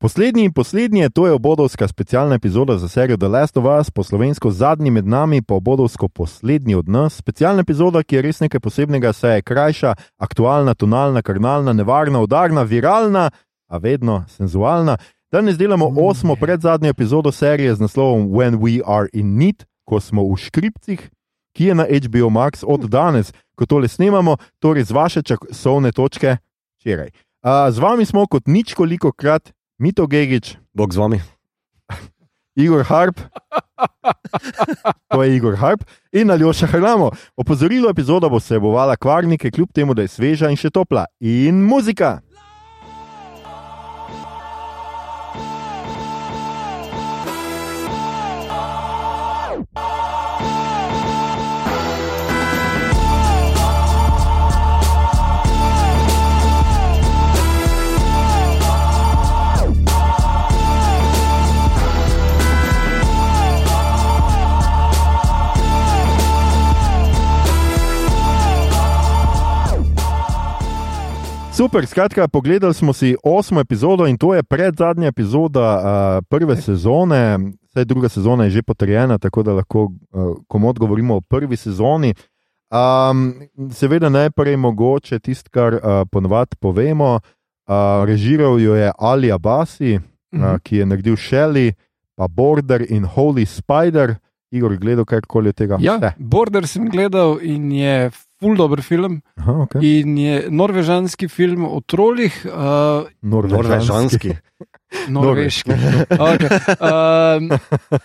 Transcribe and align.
Poslednji, 0.00 0.52
poslednji, 0.52 1.10
to 1.10 1.26
je 1.26 1.32
obodovska 1.32 1.88
specialna 1.88 2.34
epizoda 2.34 2.78
za 2.78 2.88
serijo 2.88 3.16
The 3.16 3.28
Last 3.28 3.56
of 3.56 3.64
Us, 3.80 3.90
po 3.90 4.02
slovensko 4.02 4.50
zadnji 4.50 4.90
med 4.90 5.06
nami, 5.06 5.42
pa 5.42 5.54
obodovsko 5.54 6.08
poslednji 6.08 6.74
od 6.74 6.88
nas. 6.88 7.16
Specialna 7.16 7.60
epizoda, 7.60 8.02
ki 8.02 8.16
je 8.16 8.22
res 8.22 8.40
nekaj 8.40 8.60
posebnega, 8.60 9.12
saj 9.12 9.36
je 9.36 9.42
krajša, 9.42 9.94
aktualna, 10.18 10.74
tonalna, 10.74 11.22
karnalna, 11.22 11.72
nevarna, 11.72 12.20
udarna, 12.20 12.62
viralna, 12.62 13.30
a 13.66 13.78
vedno 13.78 14.24
senzualna. 14.28 14.96
Danes 15.32 15.58
delamo 15.58 15.90
osmo 15.96 16.36
predzadnjo 16.36 16.90
epizodo 16.90 17.32
serije 17.32 17.74
z 17.74 17.80
naslovom 17.80 18.28
When 18.28 18.58
We 18.58 18.80
Are 18.86 19.08
in 19.12 19.36
Need, 19.36 19.66
ko 19.84 20.00
smo 20.00 20.22
v 20.22 20.36
škripcih, 20.36 21.10
ki 21.56 21.64
je 21.64 21.74
na 21.74 21.84
HBO 21.90 22.30
Max 22.30 22.62
od 22.62 22.86
danes, 22.86 23.32
ko 23.58 23.66
tole 23.66 23.88
snemamo, 23.88 24.36
torej 24.62 24.84
z 24.84 24.90
vaše 24.90 25.22
časovne 25.22 25.92
točke 25.92 26.36
včeraj. 26.78 27.10
Uh, 27.42 27.66
z 27.74 27.78
vami 27.78 28.04
smo 28.06 28.26
kot 28.26 28.46
nič 28.46 28.74
koliko 28.74 29.12
krat, 29.12 29.57
Mito 29.78 30.06
Gigič, 30.06 30.58
Bog 30.74 30.90
z 30.90 30.98
vami. 30.98 31.20
Igor 32.58 32.82
Harp, 32.82 33.20
to 35.14 35.22
je 35.22 35.36
Igor 35.36 35.54
Harp 35.54 35.84
in 36.12 36.30
Aljoša 36.30 36.66
Hrlamo. 36.66 37.10
Opozorilo 37.36 37.90
epizoda 37.90 38.28
bo 38.28 38.42
vsebovala 38.42 38.96
kvarnike, 38.96 39.50
kljub 39.50 39.70
temu, 39.72 39.94
da 39.94 40.02
je 40.02 40.10
sveža 40.10 40.50
in 40.50 40.58
še 40.58 40.72
topla. 40.74 41.06
In 41.20 41.62
muzika. 41.62 42.18
Super, 71.68 71.86
skratka, 71.86 72.28
pogledali 72.28 72.74
smo 72.74 72.92
si 72.92 73.16
osmo 73.24 73.60
epizodo 73.60 74.06
in 74.06 74.16
to 74.18 74.34
je 74.34 74.42
predzadnja 74.42 75.06
epizoda 75.06 75.76
uh, 75.76 76.24
prve 76.28 76.56
sezone. 76.56 77.38
Vse 77.62 77.84
druga 77.84 78.08
sezona 78.08 78.44
je 78.44 78.50
že 78.50 78.62
potrjena, 78.62 79.18
tako 79.18 79.42
da 79.42 79.52
lahko 79.52 79.82
uh, 79.82 80.36
komod 80.48 80.78
govorimo 80.78 81.16
o 81.16 81.20
prvi 81.20 81.56
sezoni. 81.56 82.14
Um, 82.72 83.34
seveda, 83.72 84.08
najprej 84.08 84.56
mogoče 84.56 85.18
tisto, 85.18 85.50
kar 85.50 85.74
uh, 85.74 85.80
ponovadi 86.12 86.56
povemo. 86.56 87.14
Uh, 87.14 88.04
režiral 88.04 88.60
jo 88.60 88.74
je 88.74 88.92
Ali 88.98 89.32
Abasi, 89.32 89.96
uh, 89.96 90.02
uh 90.32 90.40
-huh. 90.40 90.60
ki 90.62 90.76
je 90.76 90.86
naredil 90.86 91.16
Shelly, 91.16 91.72
pa 92.16 92.28
Border 92.28 92.86
in 92.88 93.04
Holy 93.04 93.44
Spider. 93.46 94.14
Igor, 94.50 94.76
gledal 94.76 95.04
karkoli 95.04 95.48
od 95.48 95.54
tega? 95.54 95.76
Ja, 95.80 95.96
Vse. 95.96 96.12
Border 96.18 96.66
sem 96.66 96.88
gledal 96.88 97.38
in 97.42 97.72
je 97.72 98.10
full 98.40 98.56
dober 98.56 98.82
film. 98.82 99.20
Aha, 99.36 99.64
okay. 99.66 100.00
In 100.00 100.18
je 100.18 100.44
norvežanski 100.50 101.28
film 101.28 101.66
o 101.66 101.80
trolih, 101.80 102.34
uh, 102.46 103.08
Norvežanski. 103.22 104.36
norveški. 105.08 105.70
Okay. 106.08 106.48
Um, 106.80 107.50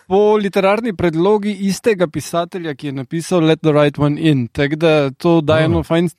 po 0.08 0.36
literarni 0.38 0.94
predlogi 0.96 1.54
istega 1.70 2.08
pisatelja, 2.12 2.76
ki 2.76 2.92
je 2.92 2.98
napisal 3.04 3.46
Let 3.46 3.62
the 3.64 3.72
Right 3.72 4.00
One 4.00 4.20
In. 4.20 4.48
Tako 4.48 4.76
da 4.76 4.94
to 5.12 5.40
daje 5.42 5.70
eno 5.70 5.84
fajn 5.84 6.10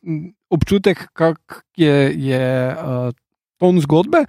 občutek, 0.51 1.09
kak 1.13 1.65
je, 1.77 2.13
je 2.17 2.45
uh, 2.73 3.13
ton 3.61 3.81
zgodbe. 3.81 4.25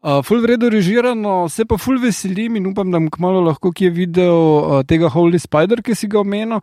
Uh, 0.00 0.22
ful 0.24 0.40
vredno 0.40 0.70
režirano, 0.72 1.48
se 1.52 1.66
pa 1.68 1.76
ful 1.76 1.98
veselim 2.00 2.56
in 2.56 2.70
upam, 2.70 2.88
da 2.88 2.96
bom 2.96 3.10
kmalo 3.12 3.42
lahko 3.44 3.72
kje 3.76 3.90
videl 3.92 4.32
uh, 4.32 4.78
tega 4.88 5.10
Holy 5.12 5.40
Spider, 5.40 5.82
ki 5.84 5.96
si 5.98 6.08
ga 6.08 6.22
omenil, 6.22 6.62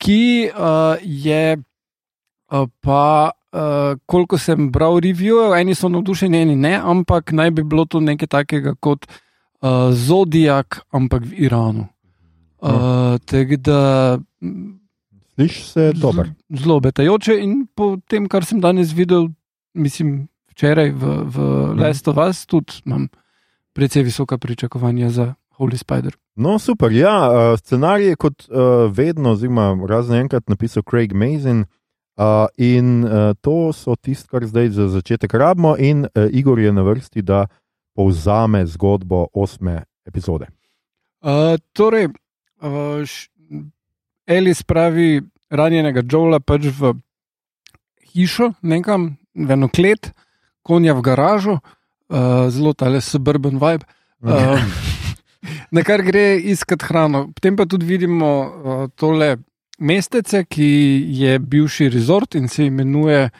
ki 0.00 0.48
uh, 0.54 0.96
je 1.02 1.42
uh, 1.58 1.64
pa, 2.80 3.30
uh, 3.52 3.98
koliko 4.06 4.38
sem 4.38 4.70
bral 4.72 5.00
review, 5.00 5.52
eni 5.56 5.74
so 5.74 5.88
navdušeni, 5.88 6.42
eni 6.42 6.56
ne, 6.56 6.74
ampak 6.76 7.32
naj 7.32 7.50
bi 7.50 7.62
bilo 7.62 7.84
to 7.84 8.00
nekaj 8.00 8.28
takega 8.28 8.74
kot 8.80 9.06
uh, 9.08 9.92
Zodiak, 9.92 10.80
ampak 10.92 11.28
v 11.28 11.46
Iranu. 11.48 11.88
Uh, 12.58 13.18
Tako 13.22 13.56
da 13.62 13.80
Slišiš 15.34 15.66
se 15.72 15.92
dobro. 15.94 16.24
zelo 16.50 16.76
obetajoče 16.76 17.38
in 17.38 17.66
po 17.74 17.96
tem, 18.08 18.26
kar 18.28 18.44
sem 18.44 18.60
danes 18.60 18.90
videl, 18.92 19.28
mislim, 19.74 20.28
včeraj 20.50 20.90
v, 20.90 21.22
v 21.24 21.36
Last 21.78 22.08
of 22.08 22.18
Us, 22.18 22.46
tudi 22.46 22.82
imam 22.84 23.08
precej 23.72 24.02
visoka 24.02 24.38
pričakovanja 24.38 25.10
za 25.10 25.34
Holy 25.58 25.76
Spider. 25.76 26.16
No, 26.34 26.58
super. 26.58 26.92
Ja, 26.92 27.30
uh, 27.30 27.58
scenarij 27.58 28.08
je 28.08 28.16
kot 28.16 28.48
uh, 28.50 28.90
vedno, 28.90 29.32
oziroma 29.32 29.78
razen 29.88 30.16
enkrat 30.16 30.48
napisal 30.48 30.82
Craig 30.90 31.12
Mazin. 31.12 31.64
Uh, 32.18 32.50
in 32.58 33.04
uh, 33.04 33.30
to 33.40 33.70
so 33.72 33.94
tisto, 33.94 34.26
kar 34.26 34.42
zdaj 34.42 34.72
za 34.74 34.88
začetek 34.90 35.34
rabimo, 35.38 35.76
in 35.78 36.02
uh, 36.02 36.26
Igor 36.34 36.58
je 36.58 36.72
na 36.72 36.82
vrsti, 36.82 37.22
da 37.22 37.46
povzame 37.94 38.66
zgodbo 38.66 39.28
osme 39.34 39.84
epizode. 40.06 40.48
Uh, 41.22 41.54
torej, 41.72 42.08
uh, 42.60 43.06
Elis 44.26 44.62
pravi 44.62 45.22
ranjenega 45.50 46.02
Joela 46.02 46.40
pač 46.40 46.66
v 46.74 46.96
hišo, 48.12 48.52
nekam, 48.62 49.14
v 49.34 49.54
eno 49.54 49.70
klet, 49.70 50.10
konja 50.66 50.98
v 50.98 51.04
garažo, 51.06 51.60
uh, 51.62 52.50
zelo 52.50 52.74
tale 52.74 53.00
suburban 53.00 53.62
vibe. 53.62 53.86
Uh, 54.18 54.58
na 55.74 55.86
kar 55.86 56.02
gre 56.02 56.34
iskat 56.38 56.82
hrano. 56.82 57.28
Potem 57.30 57.56
pa 57.56 57.66
tudi 57.66 57.86
vidimo 57.86 58.26
uh, 58.26 58.84
tole 58.98 59.36
mestece, 59.78 60.44
ki 60.44 60.70
je 61.20 61.38
bivši 61.38 61.88
resort 61.88 62.34
in 62.34 62.48
se 62.48 62.66
imenuje, 62.66 63.30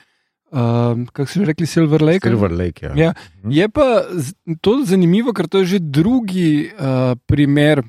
uh, 0.50 1.04
kako 1.12 1.26
so 1.26 1.44
rekli, 1.44 1.66
Silver 1.66 2.02
Lake. 2.02 2.28
Silver 2.28 2.52
Lake. 2.52 2.86
Ja. 2.86 2.94
Ja. 2.96 3.12
Je 3.48 3.68
pa 3.68 4.02
to 4.60 4.80
zanimivo, 4.84 5.32
ker 5.32 5.48
to 5.48 5.64
je 5.64 5.76
že 5.76 5.78
drugi 5.78 6.70
uh, 6.72 7.14
primer 7.26 7.82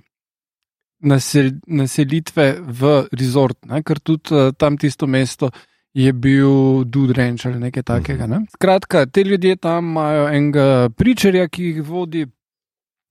nasel, 1.00 1.52
naselitve 1.68 2.56
v 2.60 2.94
resort, 3.12 3.66
ne? 3.66 3.84
ker 3.84 4.00
tudi 4.00 4.36
uh, 4.36 4.52
tam 4.58 4.78
tisto 4.78 5.08
mesto 5.08 5.52
je 5.94 6.14
bil 6.14 6.84
Dude 6.86 7.14
Ranch 7.14 7.46
ali 7.46 7.60
nekaj 7.60 7.84
takega. 7.84 8.28
Ne? 8.28 8.44
Skratka, 8.54 9.06
te 9.06 9.24
ljudje 9.24 9.56
tam 9.56 9.86
imajo 9.94 10.28
enega 10.30 10.90
pričarja, 10.96 11.48
ki 11.48 11.64
jih 11.64 11.82
vodi. 11.84 12.26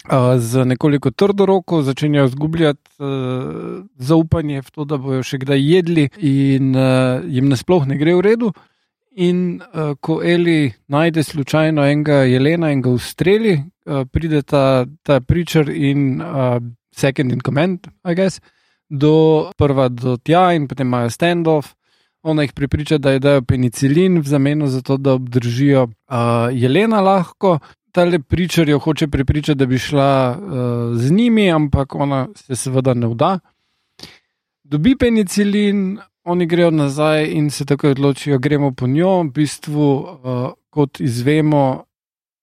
Uh, 0.07 0.39
z 0.39 0.65
nekoliko 0.65 1.11
trdo 1.11 1.47
roko 1.47 1.83
začenjajo 1.83 2.27
izgubljati 2.31 2.91
uh, 2.99 3.85
zaupanje 3.99 4.63
v 4.63 4.71
to, 4.71 4.85
da 4.85 4.97
bodo 4.97 5.25
še 5.27 5.41
kdaj 5.43 5.59
jedli, 5.59 6.07
in 6.23 6.71
uh, 6.77 7.19
jim 7.27 7.51
nasploh 7.51 7.85
ne 7.85 7.99
gre 7.99 8.15
v 8.15 8.23
redu. 8.25 8.53
In 9.19 9.59
uh, 9.59 9.99
ko 10.01 10.21
Eli 10.23 10.71
najde 10.89 11.25
slučajno 11.27 11.83
enega 11.83 12.23
jelena 12.31 12.71
in 12.71 12.81
ga 12.81 12.95
ustreli, 12.95 13.57
uh, 13.59 14.07
pride 14.07 14.45
ta, 14.47 14.87
ta 15.03 15.19
pričar 15.21 15.69
in 15.69 16.23
uh, 16.23 16.63
second 16.95 17.35
in 17.35 17.43
command, 17.43 17.91
I 18.07 18.15
guess, 18.15 18.39
do 18.89 19.51
prva 19.59 19.89
do 19.91 20.17
tja 20.17 20.53
in 20.55 20.69
potem 20.71 20.87
imajo 20.87 21.11
standoff. 21.11 21.75
Ona 22.23 22.43
jih 22.47 22.53
pripriča, 22.53 22.99
da 22.99 23.11
je 23.11 23.21
dajo 23.23 23.43
penicilin 23.43 24.19
v 24.23 24.27
zameno 24.27 24.67
za 24.67 24.81
to, 24.83 24.97
da 24.97 25.19
obdržijo 25.19 25.83
uh, 25.85 26.49
jelena 26.53 27.01
lahko. 27.01 27.59
Tale 27.93 28.19
pričar 28.19 28.69
jo 28.69 28.79
hoče 28.79 29.09
pripričati, 29.09 29.59
da 29.59 29.67
bi 29.67 29.79
šla 29.79 30.39
uh, 30.39 30.53
z 31.01 31.11
njimi, 31.11 31.53
ampak 31.53 31.95
ona 31.95 32.29
se 32.35 32.57
seveda 32.57 32.95
ne 32.95 33.07
vda. 33.07 33.39
Dobi 34.65 34.97
penicilin, 34.97 35.99
oni 36.25 36.47
grejo 36.47 36.71
nazaj 36.71 37.27
in 37.33 37.51
se 37.51 37.65
tako 37.65 37.91
odločijo, 37.91 38.39
gremo 38.39 38.73
po 38.73 38.87
njo. 38.87 39.23
V 39.23 39.31
bistvu, 39.31 39.93
uh, 39.93 40.51
kot 40.71 41.01
izvemo, 41.01 41.85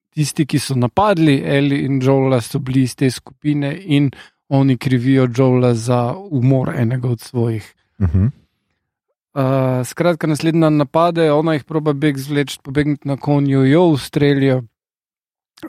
tisti, 0.09 0.45
ki 0.45 0.59
so 0.59 0.75
napadli 0.75 1.41
Eli 1.45 1.83
in 1.85 1.99
Joela, 2.01 2.41
so 2.41 2.59
bili 2.59 2.81
iz 2.87 2.95
te 2.95 3.11
skupine 3.11 3.75
in 3.85 4.09
oni 4.49 4.77
krivijo 4.77 5.27
Joela 5.37 5.73
za 5.73 6.15
umor 6.29 6.73
enega 6.75 7.09
od 7.09 7.21
svojih. 7.21 7.75
Uh 7.99 8.07
-huh. 8.07 8.31
Uh, 9.35 9.87
skratka, 9.87 10.27
naslednji 10.27 10.61
dan 10.61 10.77
napade, 10.77 11.31
ona 11.31 11.53
jih 11.53 11.63
proba 11.63 11.93
beg 11.93 12.17
zvleči, 12.17 12.59
pobegniti 12.63 13.07
na 13.07 13.17
konju, 13.17 13.65
jo 13.65 13.83
ustrelijo. 13.83 14.63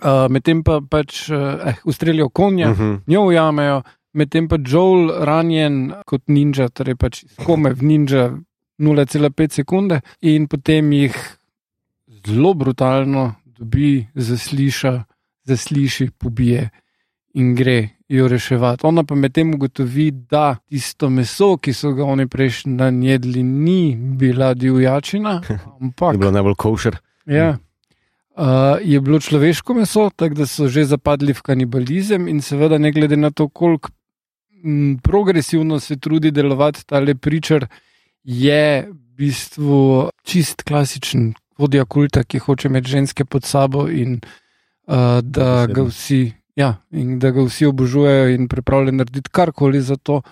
Uh, 0.03 0.27
medtem 0.31 0.63
pa 0.63 0.81
pač, 0.81 1.29
uh, 1.31 1.37
eh, 1.67 1.75
ustrelijo 1.85 2.29
konja, 2.29 2.71
uh 2.71 2.79
Mhm. 2.79 2.91
-huh. 2.93 3.01
njo 3.07 3.27
ujamejo, 3.27 3.83
medtem 4.13 4.49
pa 4.49 4.57
Joel 4.67 5.25
ranjen 5.25 5.93
kot 6.07 6.23
ninja, 6.29 6.69
torej 6.69 6.95
pač 6.95 7.25
kome 7.45 7.71
v 7.75 7.83
ninja 7.83 8.31
0,5 8.79 9.53
sekunde 9.53 10.01
in 10.21 10.47
potem 10.47 10.93
jih 10.93 11.17
zelo 12.27 12.55
brutalno 12.55 13.35
dobi, 13.59 14.07
zasliša, 14.15 15.05
zasliši, 15.45 16.11
pobije 16.19 16.71
in 17.35 17.55
gre 17.55 17.89
jo 18.09 18.29
reševati. 18.29 18.87
Ona 18.87 19.05
pa 19.05 19.15
medtem 19.15 19.55
ugotovi, 19.55 20.11
da 20.11 20.57
tisto 20.69 21.11
meso, 21.11 21.57
ki 21.57 21.73
so 21.73 21.93
ga 21.93 22.05
oni 22.05 22.27
prejšnji 22.27 22.77
dan 22.77 23.03
jedli, 23.03 23.43
ni 23.43 23.97
bila 23.97 24.55
divjačina, 24.55 25.41
Je 25.49 25.59
ampak 25.81 26.17
bilo 26.17 26.31
najbolj 26.31 26.55
košer. 26.55 26.97
Ja. 27.27 27.59
Uh, 28.37 28.79
je 28.83 29.01
bilo 29.01 29.21
človeško 29.21 29.75
meso, 29.75 30.11
tako 30.17 30.35
da 30.35 30.47
so 30.47 30.69
že 30.69 30.85
zapadli 30.85 31.33
v 31.33 31.43
kanibalizem 31.43 32.29
in 32.29 32.43
seveda 32.43 32.79
ne 32.79 32.93
glede 32.93 33.17
na 33.17 33.31
to, 33.31 33.49
koliko 33.49 33.91
m, 34.65 34.99
progresivno 35.03 35.81
se 35.81 35.97
trudi 35.97 36.31
delovati 36.31 36.87
ta 36.87 37.01
lepričar, 37.01 37.67
je 38.25 38.89
v 38.89 38.95
bistvu 39.17 40.11
čist 40.25 40.63
klasičen 40.63 41.35
vodja 41.59 41.85
kulta, 41.85 42.25
ki 42.25 42.39
hoče 42.39 42.69
imeti 42.69 42.91
ženske 42.91 43.25
pod 43.25 43.45
sabo 43.45 43.89
in 43.89 44.21
uh, 44.21 45.21
da, 45.23 45.67
ga 45.67 45.87
vsi, 45.89 46.33
ja, 46.57 46.75
in 46.93 47.19
da 47.19 47.31
ga 47.31 47.47
vsi 47.47 47.67
obožujejo 47.67 48.29
in 48.35 48.49
pripravljen 48.49 48.97
narediti 48.97 49.31
karkoli 49.33 49.81
za 49.81 49.97
to. 49.97 50.23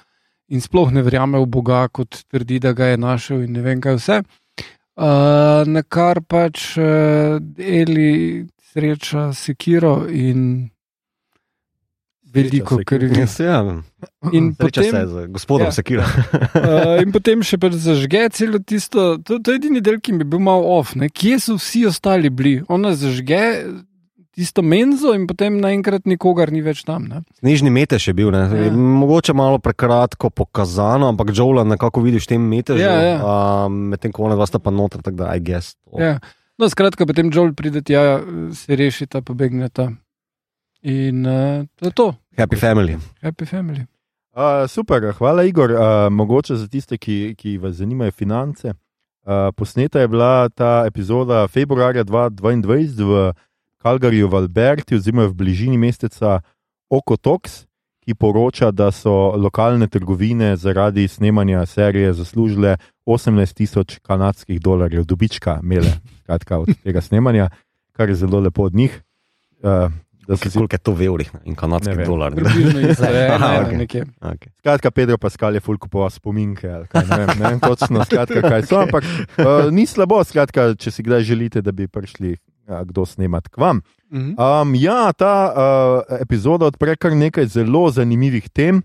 In 0.52 0.60
sploh 0.60 0.90
ne 0.92 1.00
verjame 1.02 1.38
v 1.40 1.46
Boga, 1.48 1.86
kot 1.88 2.26
trdi, 2.28 2.58
da 2.60 2.74
ga 2.76 2.90
je 2.92 2.98
našel, 3.00 3.46
in 3.46 3.54
ne 3.56 3.62
vem, 3.64 3.80
kaj 3.80 3.96
vse. 3.96 4.18
Uh, 4.20 4.43
na 4.96 5.82
kar 5.82 6.20
pač 6.22 6.76
uh, 6.78 7.40
Eli 7.58 8.46
sreča 8.70 9.32
Sekiro 9.34 10.06
in 10.06 10.70
veliko 12.34 12.78
krvi. 12.86 13.20
Ja, 13.20 13.26
se 13.26 13.44
ja. 13.44 13.82
In 14.32 14.54
potem, 14.54 14.90
se 14.90 15.06
z 15.06 15.26
gospodom 15.28 15.66
ja. 15.66 15.72
Sekira. 15.72 16.04
uh, 16.06 17.02
in 17.02 17.12
potem 17.14 17.42
še 17.46 17.58
pač 17.62 17.78
zažge 17.78 18.26
celo 18.34 18.58
tisto. 18.58 19.14
To, 19.22 19.38
to 19.38 19.54
je 19.54 19.62
edini 19.62 19.82
del, 19.84 20.00
ki 20.02 20.16
mi 20.16 20.24
je 20.24 20.30
bil 20.34 20.42
malo 20.42 20.78
off. 20.78 20.94
Ne? 20.98 21.10
Kje 21.10 21.38
so 21.42 21.58
vsi 21.58 21.86
ostali 21.90 22.30
bili? 22.30 22.56
Ona 22.68 22.94
zažge 22.98 23.44
tisto 24.34 24.62
menzo 24.62 25.14
in 25.14 25.26
potem 25.30 25.56
naenkrat 25.62 26.04
nikogar 26.10 26.50
ni 26.52 26.60
več 26.62 26.82
tam. 26.84 27.06
Ne? 27.08 27.22
Snežni 27.38 27.70
metež 27.70 28.08
je 28.10 28.14
bil, 28.14 28.32
ne? 28.34 28.44
Ja. 28.50 28.70
mogoče 28.74 29.32
malo 29.34 29.58
prekratko 29.62 30.30
pokazano, 30.30 31.08
ampak 31.08 31.30
Joela 31.36 31.64
nekako 31.64 32.02
vidiš 32.02 32.26
tem 32.26 32.42
metežu, 32.42 32.82
Ja, 32.82 32.94
ja. 33.00 33.18
um, 33.66 33.72
medtem 33.94 34.12
ko 34.12 34.26
ona 34.26 34.34
dva 34.34 34.46
sta 34.46 34.58
pa 34.58 34.70
noter, 34.74 35.02
tako 35.02 35.16
da 35.22 35.34
I 35.36 35.40
guess. 35.40 35.74
To. 35.86 36.02
Ja. 36.02 36.18
No, 36.58 36.68
skratka, 36.70 37.06
potem 37.06 37.30
Joel 37.34 37.54
pride 37.54 37.82
tja, 37.82 38.20
se 38.54 38.76
rešita, 38.76 39.22
pobegneta. 39.22 39.90
In 40.82 41.24
uh, 41.26 41.64
to 41.80 41.86
je 41.88 41.92
to, 41.92 42.06
Happy 42.36 42.56
family. 42.56 42.98
happy 43.22 43.46
family. 43.46 43.86
Uh, 44.36 44.66
super, 44.68 45.12
hvala, 45.14 45.44
Igor. 45.46 45.70
Uh, 45.70 45.78
mogoče 46.10 46.56
za 46.58 46.66
tiste, 46.68 46.98
ki, 46.98 47.34
ki 47.38 47.56
vas 47.58 47.74
zanimajo 47.78 48.10
finance. 48.12 48.74
Uh, 49.24 49.48
posneta 49.56 50.00
je 50.02 50.08
bila 50.08 50.48
ta 50.50 50.82
epizoda 50.86 51.46
februarja 51.48 52.04
2022 52.04 53.00
v 53.00 53.32
Kalgariju, 53.84 54.28
v 54.32 54.34
Alberti, 54.40 54.96
oziroma 54.96 55.26
v 55.28 55.36
bližini 55.36 55.76
mesteca 55.76 56.40
Okotoks, 56.88 57.66
ki 58.04 58.14
poroča, 58.16 58.70
da 58.72 58.88
so 58.92 59.32
lokalne 59.36 59.88
trgovine 59.88 60.56
zaradi 60.56 61.04
snemanja 61.08 61.66
serije 61.66 62.12
zaslužile 62.12 62.76
18 63.06 63.54
tisoč 63.54 63.98
kanadskih 64.04 64.60
dolarjev 64.60 65.04
dobička, 65.04 65.58
imele 65.62 65.92
skratka, 66.22 66.58
od 66.64 66.72
tega 66.84 67.00
snemanja, 67.00 67.50
kar 67.92 68.08
je 68.08 68.14
zelo 68.24 68.40
lepo 68.40 68.64
od 68.64 68.74
njih. 68.74 69.02
Uh, 69.60 69.92
da 70.28 70.36
so 70.36 70.48
si 70.48 70.56
Koliko 70.58 70.74
je 70.74 70.78
to 70.80 70.92
v 70.92 71.02
evrih 71.04 71.30
in 71.44 71.52
Ne 71.52 71.56
kanadskih 71.56 71.96
vem. 71.96 72.06
dolarjih? 72.06 72.44
Približno 72.44 72.80
isto 72.80 73.04
je, 73.16 73.28
Aha, 73.28 73.52
ne, 73.52 73.60
okej. 73.66 73.76
nekje. 73.78 74.04
Okay. 74.20 74.50
Skratka, 74.58 74.90
Pedro 74.90 75.18
Pascal 75.18 75.54
je 75.54 75.60
ful 75.60 75.76
kupoval 75.78 76.10
spominke. 76.10 76.68
ali 76.70 76.88
Kaj, 76.88 77.04
ne, 77.04 77.16
vem, 77.16 77.28
ne 77.38 77.44
vem 77.50 77.60
točno, 77.60 78.04
skratka, 78.04 78.40
kaj 78.40 78.64
so. 78.64 78.80
Ampak 78.80 79.04
uh, 79.04 79.68
ni 79.68 79.84
slabo, 79.86 80.24
skratka, 80.24 80.72
če 80.74 80.90
si 80.90 81.04
kdaj 81.04 81.28
želite, 81.28 81.60
da 81.60 81.72
bi 81.72 81.88
prišli 81.88 82.36
kdo 82.66 83.06
snemati 83.06 83.50
k 83.50 83.60
vam. 83.60 83.80
Um, 84.14 84.74
ja, 84.74 85.12
ta 85.12 85.34
uh, 85.50 86.20
epizoda 86.20 86.66
odpre 86.70 86.96
kar 86.96 87.16
nekaj 87.16 87.46
zelo 87.50 87.90
zanimivih 87.90 88.46
tem, 88.50 88.82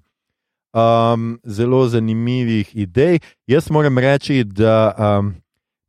um, 0.74 1.40
zelo 1.46 1.88
zanimivih 1.88 2.72
idej. 2.74 3.20
Jaz 3.48 3.70
moram 3.70 3.98
reči, 3.98 4.44
da 4.44 4.94
um, 4.98 5.36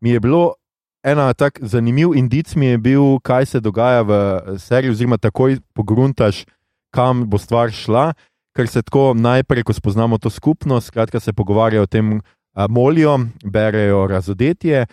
mi 0.00 0.10
je 0.10 0.20
bilo 0.20 0.54
ena 1.02 1.32
tak 1.34 1.58
zanimiv 1.62 2.12
indic, 2.14 2.54
mi 2.54 2.66
je 2.66 2.78
bil, 2.78 3.18
kaj 3.24 3.46
se 3.46 3.60
dogaja 3.60 4.02
v 4.02 4.12
seriji, 4.58 4.90
oziroma 4.90 5.16
takoj 5.16 5.56
pogruntaš, 5.72 6.44
kam 6.92 7.24
bo 7.30 7.38
stvar 7.38 7.72
šla. 7.72 8.12
Ker 8.56 8.68
se 8.68 8.82
tako 8.82 9.14
najprej, 9.14 9.62
ko 9.62 9.72
spoznamo 9.72 10.18
to 10.18 10.30
skupnost, 10.30 10.90
skratka 10.90 11.20
se 11.20 11.32
pogovarjajo 11.32 11.82
o 11.82 11.86
tem, 11.86 12.20
a, 12.52 12.66
molijo, 12.68 13.18
berejo 13.44 14.06
razodetje 14.06 14.86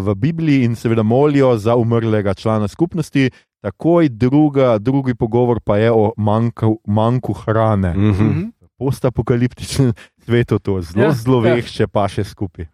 v 0.00 0.14
Bibliji 0.14 0.64
in 0.64 0.74
seveda 0.74 1.02
molijo 1.02 1.56
za 1.58 1.76
umrlega 1.76 2.34
člana 2.34 2.68
skupnosti. 2.68 3.30
Takoj 3.60 4.08
druga, 4.08 4.78
drugi 4.78 5.14
pogovor 5.14 5.60
pa 5.60 5.76
je 5.76 5.92
o 5.92 6.12
manku, 6.16 6.80
manku 6.86 7.32
hrane. 7.32 7.94
Mm 7.96 8.12
-hmm. 8.12 8.30
Mhm. 8.30 8.44
Postapokaliptičnem 8.78 9.92
svetu 10.24 10.58
to 10.58 10.82
zelo, 10.82 11.04
Ja, 11.04 11.12
zelo 11.12 11.40
vešče, 11.40 11.86
pa 11.86 12.08
še 12.08 12.24
skupaj. 12.24 12.66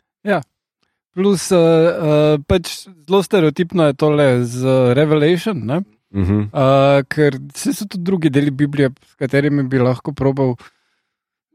Plus, 1.13 1.51
uh, 1.53 1.61
uh, 1.61 2.41
pač 2.49 2.87
zelo 2.89 3.21
stereotipno 3.21 3.91
je 3.91 3.97
tole 4.01 4.27
z 4.49 4.65
Revelation, 4.97 5.59
ne? 5.61 5.83
Mm 6.13 6.25
-hmm. 6.25 6.43
uh, 6.53 7.05
ker 7.09 7.37
vse 7.55 7.73
so 7.73 7.85
tudi 7.89 8.05
drugi 8.05 8.31
deli 8.31 8.51
Biblije, 8.51 8.91
s 9.07 9.15
katerimi 9.15 9.63
bi 9.63 9.79
lahko 9.79 10.13
probal 10.13 10.55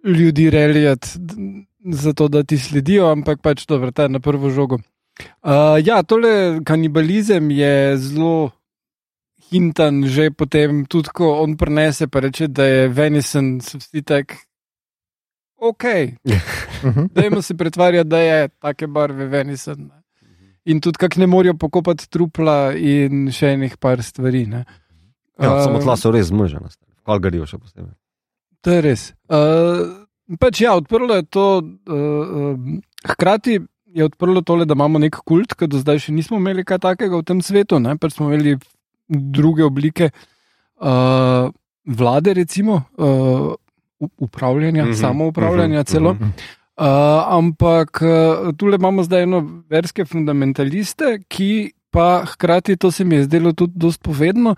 ljudi 0.06 0.50
reljati, 0.50 1.10
zato 1.92 2.28
da 2.28 2.44
ti 2.44 2.58
sledijo, 2.58 3.12
ampak 3.12 3.42
pač 3.42 3.66
dobro, 3.66 3.92
ta 3.92 4.04
je 4.04 4.10
na 4.10 4.20
prvo 4.20 4.50
žogo. 4.50 4.78
Uh, 5.42 5.78
ja, 5.82 6.04
tole 6.04 6.60
kanibalizem 6.66 7.52
je 7.52 7.98
zelo 7.98 8.52
hintan, 9.50 10.04
že 10.08 10.30
potem 10.32 10.86
tudi, 10.86 11.10
ko 11.10 11.42
on 11.42 11.56
prenese, 11.58 12.08
pa 12.08 12.20
reče, 12.20 12.48
da 12.48 12.64
je 12.66 12.88
venison, 12.90 13.58
so 13.62 13.78
vsi 13.80 14.02
tak. 14.04 14.36
Ok, 15.58 15.84
Mhm. 16.84 17.08
dajmo 17.16 17.42
se 17.42 17.56
pretvarjati, 17.58 18.10
da 18.10 18.20
je 18.20 18.50
take 18.62 18.88
barve 18.88 19.26
venison. 19.26 19.78
Ne. 19.90 20.04
In 20.66 20.82
tudi, 20.82 20.98
kako 20.98 21.20
ne 21.20 21.28
morajo 21.28 21.54
pokopati 21.58 22.10
trupla, 22.10 22.74
in 22.78 23.32
še 23.32 23.54
enih 23.56 23.78
par 23.78 24.04
stvari. 24.04 24.46
Ne. 24.46 24.66
ja, 25.40 25.54
Uh, 25.54 25.64
samo 25.64 25.80
tla 25.80 25.96
so 25.98 26.12
res 26.12 26.28
zmržena. 26.30 26.70
Kalgarijo 27.06 27.46
še 27.48 27.58
posebej. 27.58 27.94
To 28.62 28.72
je 28.72 28.82
res. 28.82 29.14
Uh, 29.30 30.06
pač 30.38 30.62
ja, 30.62 30.76
odprlo 30.76 31.16
je 31.16 31.24
to, 31.24 31.46
uh, 31.88 31.94
uh, 31.96 32.80
hkrati 33.14 33.60
je 33.98 34.06
odprlo 34.06 34.42
tole, 34.46 34.66
da 34.70 34.78
imamo 34.78 35.02
nek 35.02 35.18
kult, 35.26 35.56
ki 35.58 35.70
do 35.72 35.82
zdaj 35.82 36.04
še 36.06 36.14
nismo 36.14 36.38
imeli 36.38 36.66
kaj 36.68 36.84
takega 36.86 37.18
v 37.18 37.26
tem 37.26 37.42
svetu. 37.42 37.80
Ne? 37.82 37.96
Pač 37.98 38.18
smo 38.18 38.30
imeli 38.30 38.58
druge 39.08 39.66
oblike 39.66 40.12
uh, 40.12 41.50
vlade, 41.88 42.36
recimo, 42.38 42.84
uh, 42.98 43.56
upravljanja, 44.18 44.86
mm 44.86 44.92
-hmm, 44.92 45.02
samoupravljanja, 45.02 45.82
mhm, 45.82 45.88
celo. 45.88 46.14
mhm. 46.14 46.32
Uh, 46.78 46.86
ampak 47.34 48.02
uh, 48.02 48.54
tukaj 48.58 48.76
imamo 48.78 49.04
zdaj 49.04 49.24
eno 49.24 49.40
verske 49.70 50.06
fundamentaliste, 50.06 51.24
ki 51.28 51.74
pa 51.90 52.22
hkrati, 52.26 52.78
to 52.78 52.92
se 52.92 53.04
mi 53.04 53.16
je 53.16 53.24
zdelo 53.24 53.54
tudi 53.54 53.74
dosti 53.76 54.04
povedno, 54.04 54.56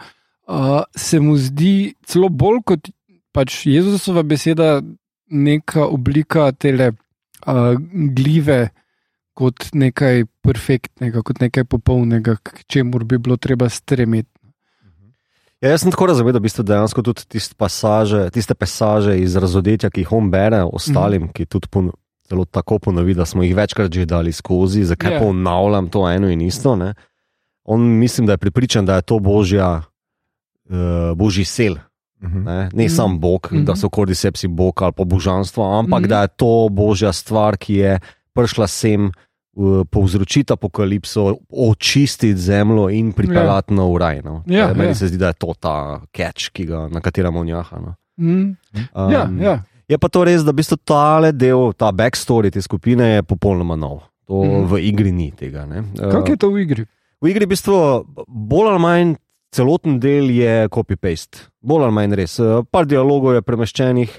uh, 0.47 0.81
se 0.95 1.19
mu 1.19 1.37
zdi 1.37 1.93
celo 2.03 2.29
bolj 2.29 2.59
kot 2.65 2.89
pač 3.31 3.65
Jezusova 3.65 4.23
beseda, 4.23 4.81
neka 5.29 5.85
oblika 5.85 6.51
tele 6.51 6.91
uh, 7.47 7.79
gljive, 8.15 8.69
kot 9.39 9.69
nekaj 9.73 10.25
perfektnega, 10.43 11.23
kot 11.23 11.39
nekaj 11.39 11.63
popolnega, 11.71 12.35
k 12.43 12.65
čemu 12.67 12.99
bi 13.07 13.17
bilo 13.17 13.37
treba 13.39 13.69
stremeti. 13.71 14.27
Ja, 15.61 15.73
jaz 15.73 15.83
sem 15.83 15.91
tako 15.91 16.07
razumel, 16.07 16.31
da 16.35 16.39
v 16.39 16.47
bistvu 16.47 16.63
dejansko 16.63 17.03
tudi 17.03 17.25
tiste 17.27 17.55
pasaže, 17.59 18.29
tiste 18.31 18.55
pasaže 18.55 19.17
iz 19.19 19.35
razodetja, 19.35 19.89
ki 19.91 20.05
jih 20.05 20.11
on 20.15 20.29
bere, 20.31 20.61
ostalim, 20.63 21.27
mm 21.27 21.33
ki 21.35 21.45
tudi 21.51 21.67
pon, 21.71 21.89
zelo 22.29 22.45
tako 22.45 22.77
ponovi, 22.79 23.15
da 23.17 23.25
smo 23.27 23.43
jih 23.43 23.55
večkrat 23.57 23.91
že 23.91 24.05
dali 24.07 24.31
skozi, 24.31 24.85
zakaj 24.87 25.11
Ja. 25.11 25.17
yeah. 25.19 25.25
ponavljam 25.27 25.89
to 25.91 26.05
eno 26.09 26.29
in 26.31 26.41
isto. 26.41 26.75
Ne? 26.75 26.93
On 27.63 27.81
mislim, 27.99 28.27
da 28.27 28.33
je 28.33 28.37
pripričan, 28.37 28.85
da 28.85 28.95
je 28.95 29.01
to 29.01 29.19
božja, 29.19 29.83
uh, 30.69 31.15
božji 31.15 31.45
sel. 31.45 31.75
Mhm. 32.23 32.43
Ne, 32.43 32.69
ne 32.73 32.85
Mhm. 32.85 32.95
sam 32.95 33.19
Bog, 33.19 33.47
mm 33.51 33.55
-hmm. 33.57 33.63
da 33.65 33.75
so 33.75 33.89
kordisepsi 33.89 34.47
Bog 34.47 34.81
ali 34.81 34.93
pa 34.95 35.03
božanstvo, 35.03 35.63
ampak 35.79 35.99
mm 35.99 36.03
Mhm. 36.03 36.05
-hmm. 36.05 36.09
da 36.09 36.21
je 36.21 36.27
to 36.27 36.67
božja 36.71 37.13
stvar, 37.13 37.57
ki 37.57 37.73
je 37.73 37.99
prišla 38.33 38.67
sem. 38.67 39.11
Povzročiti 39.91 40.53
apokalipso, 40.53 41.35
očistiti 41.49 42.35
zemljo 42.39 42.89
in 42.89 43.11
pripeljati 43.11 43.73
ja. 43.73 43.83
v 43.83 43.97
raj. 43.97 44.21
No. 44.23 44.43
Ja, 44.47 44.69
Eh, 44.69 44.73
Meni 44.73 44.89
ja. 44.91 44.95
se 44.95 45.07
zdi, 45.07 45.17
da 45.17 45.27
je 45.27 45.33
to 45.33 45.53
ta 45.59 45.99
catch, 46.15 46.51
ga, 46.63 46.87
na 46.87 47.01
katerem 47.01 47.35
on 47.35 47.47
jaha. 47.47 47.79
No. 47.79 47.95
Mm, 48.17 48.55
Um, 48.95 49.11
ja, 49.11 49.29
ja. 49.41 49.63
Je 49.89 49.97
pa 49.97 50.07
to 50.07 50.23
res, 50.23 50.43
da 50.45 50.51
v 50.51 50.61
bistvu 50.61 50.77
ta 50.85 51.31
del, 51.31 51.73
ta 51.73 51.91
backstory 51.91 52.51
te 52.51 52.61
skupine 52.61 53.15
je 53.15 53.23
popolnoma 53.23 53.75
nov. 53.75 53.99
To 54.27 54.43
mm 54.43 54.65
v 54.69 54.79
igri 54.85 55.11
ni 55.11 55.31
tega. 55.31 55.65
ne. 55.65 55.79
Uh, 55.97 56.11
Kako 56.11 56.31
je 56.31 56.37
to 56.37 56.49
v 56.51 56.61
igri? 56.61 56.85
V 57.21 57.27
igri 57.27 57.45
v 57.45 57.49
bistvu 57.49 58.05
bolj 58.27 58.67
ali 58.69 58.79
manj 58.79 59.15
celoten 59.51 59.99
del 59.99 60.29
je 60.29 60.67
copy-paste, 60.69 61.49
bolj 61.61 61.83
ali 61.83 61.93
manj 61.93 62.13
res. 62.15 62.39
Par 62.71 62.85
dialogov 62.85 63.33
je 63.33 63.41
premeščenih, 63.41 64.11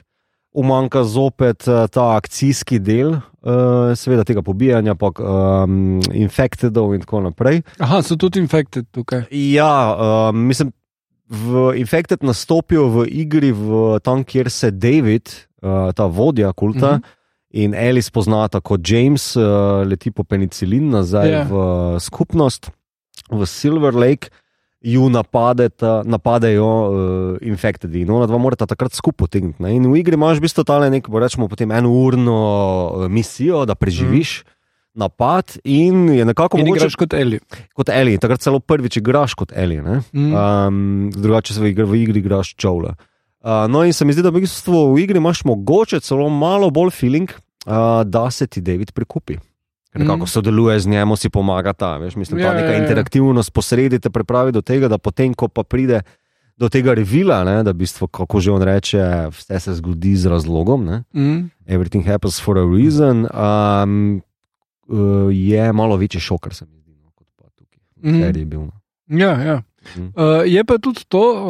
umanka 0.52 1.04
zopet 1.04 1.68
eh, 1.68 1.86
ta 1.88 2.16
akcijski 2.16 2.78
del, 2.78 3.14
eh, 3.14 3.94
seveda 3.96 4.24
tega 4.24 4.42
pobijanja, 4.42 4.94
pa 4.94 5.10
um, 5.18 6.00
infectedov 6.12 6.94
in 6.94 7.00
tako 7.00 7.20
naprej. 7.20 7.62
Aha, 7.78 8.02
so 8.02 8.16
tudi 8.16 8.40
infected 8.42 8.86
tukaj. 8.90 9.24
Ja, 9.30 9.94
uh, 9.94 10.34
mislim, 10.34 10.72
v 11.30 11.76
Infected 11.78 12.24
nastopijo 12.26 12.88
v 12.90 13.04
igri, 13.06 13.52
v 13.54 14.00
tam, 14.02 14.24
kjer 14.26 14.50
se 14.50 14.70
David, 14.70 15.30
uh, 15.62 15.92
ta 15.94 16.04
vodja 16.10 16.52
kulta, 16.52 16.86
mm 16.86 16.94
Mhm. 16.94 17.02
-hmm. 17.02 17.16
in 17.50 17.74
Alice 17.74 18.10
poznata 18.10 18.60
kot 18.60 18.80
James, 18.90 19.36
uh, 19.36 19.42
leti 19.86 20.10
po 20.10 20.24
penicilin 20.24 20.90
nazaj 20.90 21.30
Ja. 21.30 21.38
yeah. 21.44 21.48
v 21.50 21.54
uh, 21.54 21.98
skupnost. 22.00 22.70
v 23.30 23.46
Silver 23.46 23.94
Lake 23.94 24.28
ju 24.80 25.08
napadeta, 25.08 26.00
napadejo 26.04 26.66
uh, 26.66 27.36
infekted 27.40 27.94
in 27.94 28.10
ona 28.10 28.26
dva 28.26 28.38
morata 28.38 28.66
takrat 28.66 28.94
skupaj 28.96 29.18
potegniti. 29.18 29.62
ne. 29.62 29.74
In 29.76 29.90
v 29.92 30.00
igri 30.00 30.16
imaš 30.16 30.40
v 30.40 30.48
bistvu 30.48 30.64
tale 30.64 30.88
neko, 30.90 31.12
rečemo, 31.20 31.48
potem 31.48 31.70
eno 31.70 31.92
urno 31.92 32.38
uh, 32.40 33.08
misijo, 33.08 33.66
da 33.68 33.74
preživiš. 33.74 34.40
Mm. 34.44 34.56
Napad 35.00 35.54
in 35.64 36.08
je 36.08 36.24
nekako 36.24 36.58
In 36.58 36.64
mogoče 36.66 36.78
igraš 36.80 36.96
kot 36.98 37.12
Eli. 37.14 37.38
kot 37.74 37.88
Eli, 37.88 38.18
takrat 38.18 38.40
celo 38.40 38.58
prvič 38.58 38.96
igraš 38.96 39.34
kot 39.34 39.52
Eli. 39.54 39.78
ne. 39.82 40.00
Mm. 40.12 40.34
Um, 40.34 41.10
drugače 41.14 41.54
se 41.54 41.60
v 41.60 41.70
igri, 41.70 41.84
v 41.84 42.02
igri 42.02 42.18
igraš 42.18 42.54
čovla. 42.54 42.96
Uh, 43.40 43.70
no, 43.70 43.84
in 43.84 43.92
se 43.92 44.04
mi 44.04 44.12
zdi, 44.12 44.22
da 44.22 44.32
v 44.32 44.42
bistvu 44.42 44.90
v 44.94 45.04
igri 45.04 45.16
imaš 45.16 45.44
mogoče 45.44 46.00
celo 46.00 46.28
malo 46.28 46.70
bolj 46.70 46.90
feeling, 46.90 47.30
uh, 47.30 48.02
da 48.04 48.30
se 48.30 48.46
ti 48.46 48.60
David 48.60 48.92
prikupi. 48.92 49.38
Nekako 49.92 50.16
Mm. 50.18 50.26
sodeluje 50.28 50.80
z 50.80 50.86
njim, 50.86 51.16
si 51.16 51.28
pomaga 51.28 51.72
ta. 51.72 51.96
Veš, 51.96 52.16
mislim, 52.16 52.38
Ja, 52.38 52.46
ta 52.46 52.54
neka 52.54 52.66
ja, 52.66 52.72
ja. 52.72 52.78
interaktivnost 52.78 53.52
posredi 53.52 53.98
te 53.98 54.08
pripravi 54.08 54.52
do 54.52 54.60
tega, 54.60 54.88
da 54.88 54.98
potem, 54.98 55.34
ko 55.34 55.48
pa 55.48 55.62
pride 55.62 56.02
do 56.56 56.68
tega 56.68 56.94
revila, 56.94 57.44
ne, 57.44 57.62
da 57.62 57.70
v 57.70 57.74
bistvu, 57.76 58.06
kako 58.06 58.40
že 58.40 58.50
on 58.50 58.62
reče, 58.62 59.00
vse 59.30 59.60
se 59.60 59.74
zgodi 59.74 60.14
z 60.14 60.26
razlogom. 60.26 60.84
Ne, 60.84 61.02
Mm. 61.12 61.50
everything 61.66 62.02
happens 62.02 62.38
for 62.38 62.54
a 62.54 62.64
reason. 62.66 63.26
Um, 63.26 64.22
uh, 64.88 64.98
je 65.28 65.72
malo 65.72 65.96
večji 65.96 66.20
šok, 66.20 66.40
kar 66.40 66.54
se 66.54 66.66
mi 66.66 66.76
zdi, 66.76 66.92
no, 66.94 67.10
kot 67.10 67.26
pa 67.36 67.44
tukaj. 67.50 67.80
Mhm. 68.02 68.16
Mm. 68.20 68.36
Je 68.36 68.44
bil. 68.46 68.60
no. 68.60 68.72
Ja, 69.08 69.32
ja. 69.34 69.62
Uh, 69.80 70.04
je 70.44 70.64
pa 70.64 70.76
tudi 70.78 71.00
to, 71.08 71.18
uh, 71.18 71.48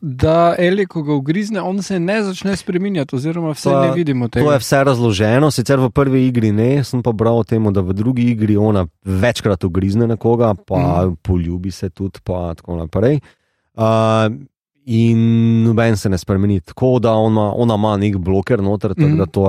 da 0.00 0.54
Eli, 0.58 0.86
ko 0.86 1.02
ga 1.02 1.12
ugrizne, 1.12 1.60
on 1.60 1.82
se 1.82 1.98
ne 2.00 2.22
začne 2.22 2.56
spreminjati, 2.56 3.16
oziroma 3.16 3.50
vse 3.50 3.62
To- 3.64 3.80
ne 3.80 3.92
vidimo 3.92 4.28
tega. 4.28 4.46
To 4.46 4.52
je 4.52 4.58
vse 4.58 4.84
razloženo, 4.84 5.50
sicer 5.50 5.78
v 5.78 5.90
prvi 5.90 6.26
igri 6.26 6.52
ne, 6.52 6.84
sem 6.84 7.02
pa 7.02 7.12
bral 7.12 7.38
o 7.38 7.44
tem, 7.44 7.72
da 7.72 7.80
v 7.80 7.92
drugi 7.92 8.30
igri 8.30 8.56
ona 8.56 8.86
večkrat 9.04 9.64
ugrizne 9.64 10.06
nekoga, 10.06 10.54
pa 10.56 10.76
mm. 11.04 11.16
poljubi 11.22 11.70
se 11.70 11.90
tudi, 11.90 12.20
pa 12.24 12.54
tako 12.54 12.76
naprej. 12.76 13.18
Uh, 13.74 14.30
in 14.86 15.18
noben 15.64 15.96
se 15.96 16.08
ne 16.08 16.18
spremeni, 16.18 16.60
tako 16.60 16.98
da 16.98 17.12
ona, 17.12 17.52
ona 17.52 17.74
ima 17.74 17.96
nek 17.96 18.16
bloker 18.18 18.62
noter, 18.62 18.94
tako 18.94 19.08
Mhm. 19.08 19.18
da 19.18 19.26
to 19.26 19.44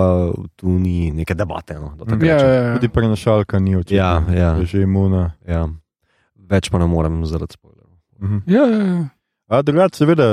tu 0.56 0.70
ni 0.70 1.12
neke 1.12 1.34
debate. 1.34 1.74
No, 1.74 1.92
ja, 2.22 2.36
ja, 2.38 2.54
ja. 2.54 2.74
Tudi 2.74 2.90
prenašalka 2.90 3.60
ni 3.60 3.76
očitno. 3.76 3.98
Ja, 3.98 4.24
ja. 4.32 4.56
Je 4.56 4.66
že 4.66 4.82
imuna. 4.82 5.32
Ja. 5.48 5.68
Več 6.50 6.70
pa 6.70 6.78
ne 6.78 6.88
morem 6.88 7.26
zaradi 7.26 7.54
spoilerov. 7.54 7.75
Mhm. 8.20 8.38
ja, 8.48 8.64
ja, 8.64 8.84
ja. 8.86 9.10
A 9.48 9.62
drugače, 9.62 9.96
seveda, 9.96 10.26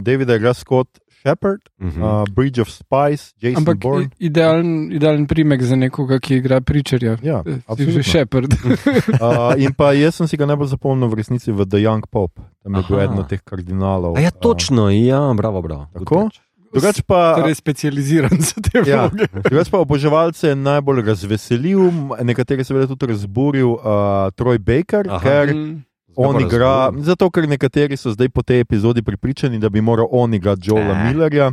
David 0.00 0.28
igra 0.28 0.52
Scott 0.52 0.88
Shepard, 1.16 1.60
Mhm. 1.80 2.02
uh, 2.02 2.24
Bridge 2.28 2.60
of 2.60 2.68
Spies, 2.68 3.34
Jason 3.36 3.56
Ampak 3.58 3.78
Bourne. 3.78 4.10
idealen, 4.18 4.92
idealen 4.92 5.26
primek 5.26 5.62
za 5.62 5.76
nekoga, 5.76 6.18
ki 6.18 6.36
igra 6.36 6.60
pričarja. 6.60 7.16
Ja, 7.20 7.42
Eh, 7.46 7.58
absolutno. 7.66 8.02
šepard. 8.02 8.52
Uh, 8.52 9.54
in 9.58 9.72
pa 9.72 9.92
jaz 9.92 10.14
sem 10.14 10.26
si 10.26 10.36
ga 10.36 10.46
najbolj 10.46 10.68
zapomnil 10.68 11.08
v 11.08 11.14
resnici 11.16 11.50
v 11.50 11.64
The 11.64 11.78
Young 11.78 12.06
Pope, 12.06 12.42
tam 12.60 12.74
je 12.74 12.82
bil 12.82 12.96
Aha. 12.96 13.04
eden 13.04 13.18
od 13.18 13.28
teh 13.28 13.40
kardinalov. 13.40 14.16
A 14.16 14.20
ja, 14.20 14.28
Uh, 14.28 14.40
točno, 14.40 14.88
ja, 14.88 15.32
bravo, 15.32 15.62
bravo. 15.62 15.86
Tako? 15.92 16.28
Drugače 16.68 17.02
pa, 17.02 17.34
Torej, 17.36 17.54
specializiran 17.54 18.36
za 18.38 18.60
te 18.60 18.82
Ja. 18.84 19.06
vloge. 19.06 19.26
drugač 19.48 19.70
pa 19.70 19.78
oboževalce 19.78 20.48
je 20.48 20.56
najbolj 20.56 21.02
razveselil, 21.02 21.90
nekatere 22.20 22.64
seveda 22.64 22.86
tudi 22.86 23.06
razburil 23.08 23.72
uh, 23.72 23.80
Troy 24.32 24.58
Baker, 24.58 25.06
Aha. 25.08 25.18
ker 25.18 25.54
Mm. 25.54 25.85
On 26.16 26.40
igra, 26.40 26.92
zato 26.98 27.30
ker 27.30 27.48
nekateri 27.48 27.96
so 27.96 28.10
zdaj 28.10 28.28
po 28.28 28.42
tej 28.42 28.60
epizodi 28.60 29.02
pripričani, 29.02 29.58
da 29.58 29.68
bi 29.68 29.80
moral 29.80 30.08
on 30.10 30.34
igrati 30.34 30.62
Joela 30.64 30.94
Eh. 30.94 31.04
Millerja, 31.04 31.52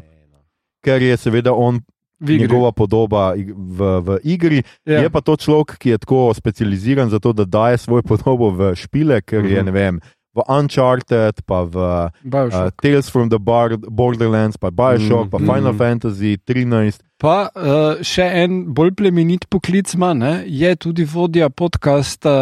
ker 0.82 1.02
je 1.02 1.18
seveda 1.18 1.54
on 1.54 1.82
njegova 2.22 2.72
podoba 2.72 3.34
v, 3.36 4.00
v 4.00 4.20
igri. 4.24 4.64
Ja. 4.86 5.00
Je 5.00 5.10
pa 5.10 5.22
to 5.22 5.36
človek, 5.36 5.78
ki 5.78 5.90
je 5.90 5.98
tako 5.98 6.34
specializiran 6.34 7.10
za 7.10 7.20
to, 7.20 7.34
da 7.34 7.46
daje 7.46 7.78
svoj 7.78 8.02
podobo 8.10 8.50
v 8.50 8.76
špile, 8.76 9.22
ker 9.22 9.46
je 9.46 9.58
Mhm. 9.58 9.66
ne 9.66 9.72
vem. 9.72 10.00
V 10.36 10.42
Uncharted, 10.50 11.46
pa 11.46 11.62
v 11.64 11.76
uh. 11.78 12.72
Tales 12.82 13.08
from 13.08 13.30
the 13.30 13.38
Bar 13.38 13.78
Borderlands, 13.78 14.58
pa 14.58 14.72
Bioshock, 14.72 15.30
pa 15.30 15.38
Mhm. 15.38 15.46
Final 15.46 15.74
Fantasy 15.74 16.38
13. 16.40 17.02
Pa 17.16 17.48
uh, 17.48 18.02
še 18.04 18.26
en 18.36 18.66
bolj 18.68 18.92
plemenit 18.94 19.46
poklic 19.48 19.94
ima, 19.94 20.14
ne? 20.14 20.44
je 20.46 20.76
tudi 20.76 21.06
vodja 21.06 21.48
podcasta 21.50 22.34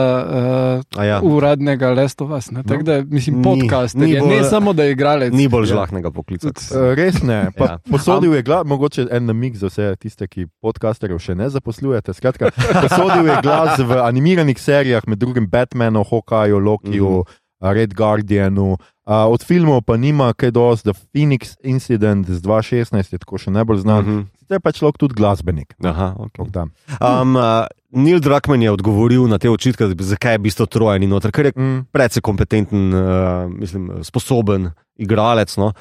uh, 0.89 0.97
ja. 0.97 1.19
uradnega 1.21 1.91
Us. 1.93 2.49
ne. 2.49 2.63
Tako 2.63 2.83
da, 2.83 3.03
mislim, 3.03 3.43
podcast. 3.43 3.93
ni 3.95 4.11
Je, 4.11 4.21
bolj- 4.21 4.29
ne 4.31 4.43
samo, 4.43 4.73
da 4.73 4.83
je 4.83 4.91
igralec. 4.91 5.33
Ni 5.33 5.47
bolj 5.47 5.63
Ja. 5.63 5.73
žlahnega 5.75 6.11
poklica. 6.11 6.47
Uh, 6.47 6.95
res 6.95 7.21
ne. 7.21 7.51
Pa 7.51 7.65
Ja. 7.65 7.77
Posodil 7.85 8.33
je 8.33 8.41
glas, 8.41 8.65
mogoče 8.65 9.05
en 9.11 9.25
namig 9.25 9.55
za 9.55 9.67
vse 9.67 9.95
tiste, 9.97 10.27
ki 10.27 10.47
podcasterjev 10.59 11.19
še 11.19 11.35
ne 11.35 11.49
zaposlujete. 11.49 12.13
Skratka, 12.13 12.49
posodil 12.81 13.27
je 13.27 13.37
glas 13.39 13.77
v 13.77 13.91
animiranih 13.99 14.57
serijah, 14.57 15.03
med 15.05 15.19
drugim 15.19 15.45
Batmanu, 15.45 16.01
Hawkeyu, 16.01 16.57
Lokiju, 16.57 17.19
Mhm. 17.19 17.40
Red 17.61 17.93
Guardianu. 17.93 18.77
Uh, 19.05 19.27
od 19.29 19.43
filmov 19.43 19.81
pa 19.85 19.97
nima 19.97 20.33
kaj 20.33 20.51
dosti, 20.51 20.89
The 20.89 20.93
Phoenix 21.13 21.55
Incident 21.63 22.29
z 22.29 22.41
2016 22.41 23.13
je 23.13 23.19
tako 23.21 23.37
še 23.41 23.53
najbolj 23.53 23.83
znan. 23.85 24.05
Mhm. 24.05 24.21
Zdaj 24.51 24.59
pa 24.59 24.69
je 24.69 24.77
človek 24.83 24.97
tudi 24.99 25.15
glasbenik. 25.15 25.75
Aha, 25.79 26.15
okay. 26.19 26.67
Um, 26.99 27.39
uh, 27.39 27.65
Neil 27.91 28.19
Druckmann 28.19 28.63
je 28.63 28.71
odgovoril 28.71 29.23
na 29.31 29.39
te 29.39 29.47
očitke, 29.47 29.87
zakaj 29.95 30.35
je 30.35 30.39
v 30.41 30.45
bistvu 30.47 30.67
Troja 30.67 30.99
ni 30.99 31.07
noter, 31.07 31.31
ker 31.31 31.47
je 31.47 31.53
Mm, 31.55 31.87
precej 31.91 32.23
kompetenten, 32.23 32.91
uh, 32.93 33.47
mislim, 33.47 34.03
sposoben 34.03 34.71
igralec. 34.99 35.55
No. 35.57 35.71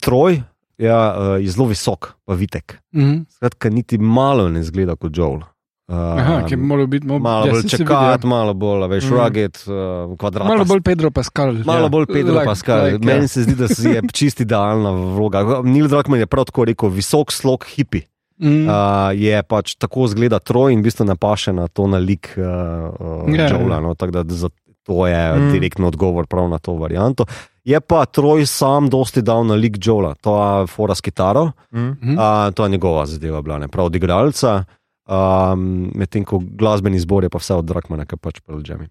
Troj 0.00 0.42
ja, 0.78 1.00
uh, 1.12 1.36
je 1.40 1.48
zelo 1.50 1.68
visok, 1.68 2.14
pa 2.24 2.34
vitek. 2.34 2.80
Mhm. 2.94 3.24
Skratka, 3.30 3.70
niti 3.70 3.98
malo 3.98 4.48
ne 4.48 4.64
zgleda 4.64 4.96
kot 4.96 5.12
Joel. 5.16 5.44
Uh, 5.84 5.96
Aha, 6.16 6.36
ki 6.42 6.56
bi 6.56 6.62
moral 6.62 6.86
biti 6.86 7.04
malo, 7.04 7.20
malo 7.20 7.44
ja, 7.44 7.52
bolj 7.52 7.60
saj 7.60 7.68
se 7.68 7.76
vidi, 7.76 7.84
čekat, 7.84 8.22
ja. 8.22 8.28
malo 8.28 8.54
bolj, 8.54 8.82
a 8.82 8.86
veš, 8.86 9.04
Mm. 9.04 9.12
rugged, 9.12 9.54
uh, 9.66 9.74
kvadrat. 10.16 10.48
Malo 10.48 10.64
bolj 10.64 10.80
Pedro 10.80 11.10
Pascal. 11.10 11.52
Malo 11.62 11.82
ja. 11.82 11.88
bolj 11.88 12.06
Pedro 12.06 12.34
Like- 12.34 12.44
Pascal. 12.46 12.84
like, 12.86 13.04
Meni 13.04 13.20
ja. 13.20 13.28
se 13.28 13.42
zdi, 13.42 13.54
da 13.54 13.68
si 13.68 13.88
je 13.88 14.00
čist 14.14 14.40
idealna 14.40 14.90
vloga. 14.90 15.42
Neil 15.62 15.88
Druckmann 15.88 16.20
je 16.20 16.26
prav 16.26 16.44
tako 16.44 16.64
rekel, 16.64 16.88
visok 16.88 17.28
slog 17.30 17.64
hipi. 17.66 18.00
Mm. 18.36 18.64
Uh, 18.64 18.74
je 19.12 19.42
pač 19.42 19.74
tako 19.76 20.06
zgleda 20.06 20.38
troj 20.38 20.72
in 20.72 20.80
v 20.80 20.84
bistvu 20.84 21.04
ne 21.04 21.16
paše 21.16 21.52
na 21.52 21.68
to 21.68 21.86
na 21.86 21.98
lik 21.98 22.32
uh, 22.34 22.42
uh, 22.90 23.28
Ja, 23.28 23.46
Joela. 23.46 23.74
ja. 23.74 23.80
No, 23.80 23.94
tako 23.94 24.10
da 24.12 24.24
za 24.26 24.48
to 24.82 25.06
je 25.06 25.20
Mm. 25.34 25.52
direktno 25.52 25.86
odgovor 25.86 26.26
prav 26.26 26.48
na 26.48 26.58
to 26.58 26.74
varianto. 26.74 27.24
Je 27.62 27.80
pa 27.80 28.04
troj 28.04 28.46
sam 28.46 28.88
dosti 28.88 29.22
dal 29.22 29.44
na 29.44 29.54
lik 29.54 29.76
Joela, 29.78 30.14
to 30.14 30.32
je 30.60 30.66
fora 30.66 30.94
s 30.94 31.00
kitaro, 31.00 31.52
mm. 31.70 31.80
Mhm. 31.92 32.12
uh, 32.12 32.24
to 32.50 32.64
je 32.64 32.70
njegova 32.70 33.06
zadeva, 33.06 33.42
bila 33.42 33.58
ne 33.58 33.68
prav 33.68 33.86
od 33.86 33.94
igralca. 33.94 34.64
Um, 35.06 35.64
Medtem 35.94 36.24
ko 36.24 36.38
glasbeni 36.40 36.96
zbor 36.98 37.22
je 37.22 37.28
pa 37.28 37.38
vse 37.38 37.54
od 37.54 37.64
Druckmana, 37.64 38.04
ki 38.04 38.16
pač 38.16 38.40
preložemi. 38.40 38.88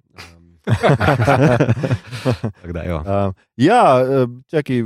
Um, 2.63 2.71
da, 2.71 2.83
jo. 2.83 2.97
Uh, 2.97 3.33
ja, 3.55 3.81
eh, 3.99 4.27
čakaj, 4.47 4.77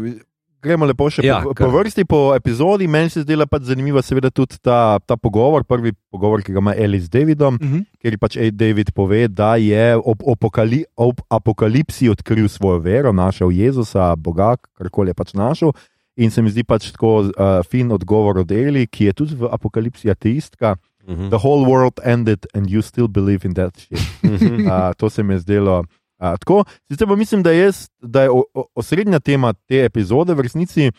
gremo 0.60 0.86
lepo 0.86 1.06
še 1.08 1.22
Ja, 1.22 1.42
po, 1.44 1.54
kar. 1.54 1.68
po 1.68 1.76
vrsti, 1.76 2.04
po 2.04 2.20
epizodi. 2.34 2.88
Meni 2.88 3.10
se 3.10 3.22
zdela 3.22 3.46
pač 3.46 3.68
zanimiva, 3.70 4.02
seveda, 4.02 4.32
tudi 4.32 4.58
ta, 4.58 4.98
ta 5.00 5.14
pogovor, 5.16 5.64
prvi 5.64 5.94
pogovor, 6.10 6.42
ki 6.42 6.52
ga 6.52 6.60
ima 6.60 6.74
Eli 6.74 7.00
z 7.00 7.10
Davidom, 7.10 7.60
Mhm. 7.62 7.84
kjer 8.00 8.12
je 8.12 8.18
pač 8.18 8.38
Ed 8.38 8.56
David 8.56 8.90
pove, 8.92 9.28
da 9.28 9.56
je 9.56 9.96
ob, 9.96 10.26
apokali, 10.26 10.82
ob 10.98 11.22
apokalipsi 11.30 12.10
odkril 12.10 12.48
svojo 12.48 12.80
vero, 12.80 13.14
našel 13.14 13.52
Jezusa, 13.52 14.16
Boga, 14.16 14.56
karkoli 14.74 15.10
je 15.10 15.16
pač 15.16 15.34
našel. 15.34 15.72
In 16.18 16.32
se 16.32 16.42
mi 16.42 16.50
zdi 16.50 16.64
pač 16.64 16.90
tako 16.90 17.28
uh, 17.28 17.62
fin 17.62 17.92
odgovor 17.92 18.40
od 18.40 18.52
Eli, 18.52 18.88
ki 18.88 19.06
je 19.06 19.14
tudi 19.14 19.36
v 19.36 19.46
apokalipsi 19.46 20.10
ateistka. 20.10 20.74
Mhm. 21.08 21.30
The 21.30 21.38
whole 21.38 21.66
world 21.66 22.00
ended 22.04 22.46
and 22.54 22.68
you 22.70 22.82
still 22.82 23.08
believe 23.08 23.48
in 23.48 23.54
that 23.54 23.80
shit. 23.80 24.00
Mhm. 24.24 24.68
Uh, 24.72 24.94
to 24.98 25.10
se 25.10 25.24
mi 25.24 25.34
je 25.34 25.40
zdelo. 25.40 25.80
Uh, 26.20 26.36
tako, 26.40 26.64
sicer 26.88 27.08
pa 27.08 27.16
mislim, 27.16 27.44
da, 27.44 27.52
jaz, 27.52 27.88
da 28.02 28.22
je 28.22 28.30
o, 28.30 28.44
o, 28.54 28.66
osrednja 28.76 29.20
tema 29.20 29.54
te 29.54 29.86
epizode 29.86 30.34
v 30.34 30.42
resnici 30.42 30.92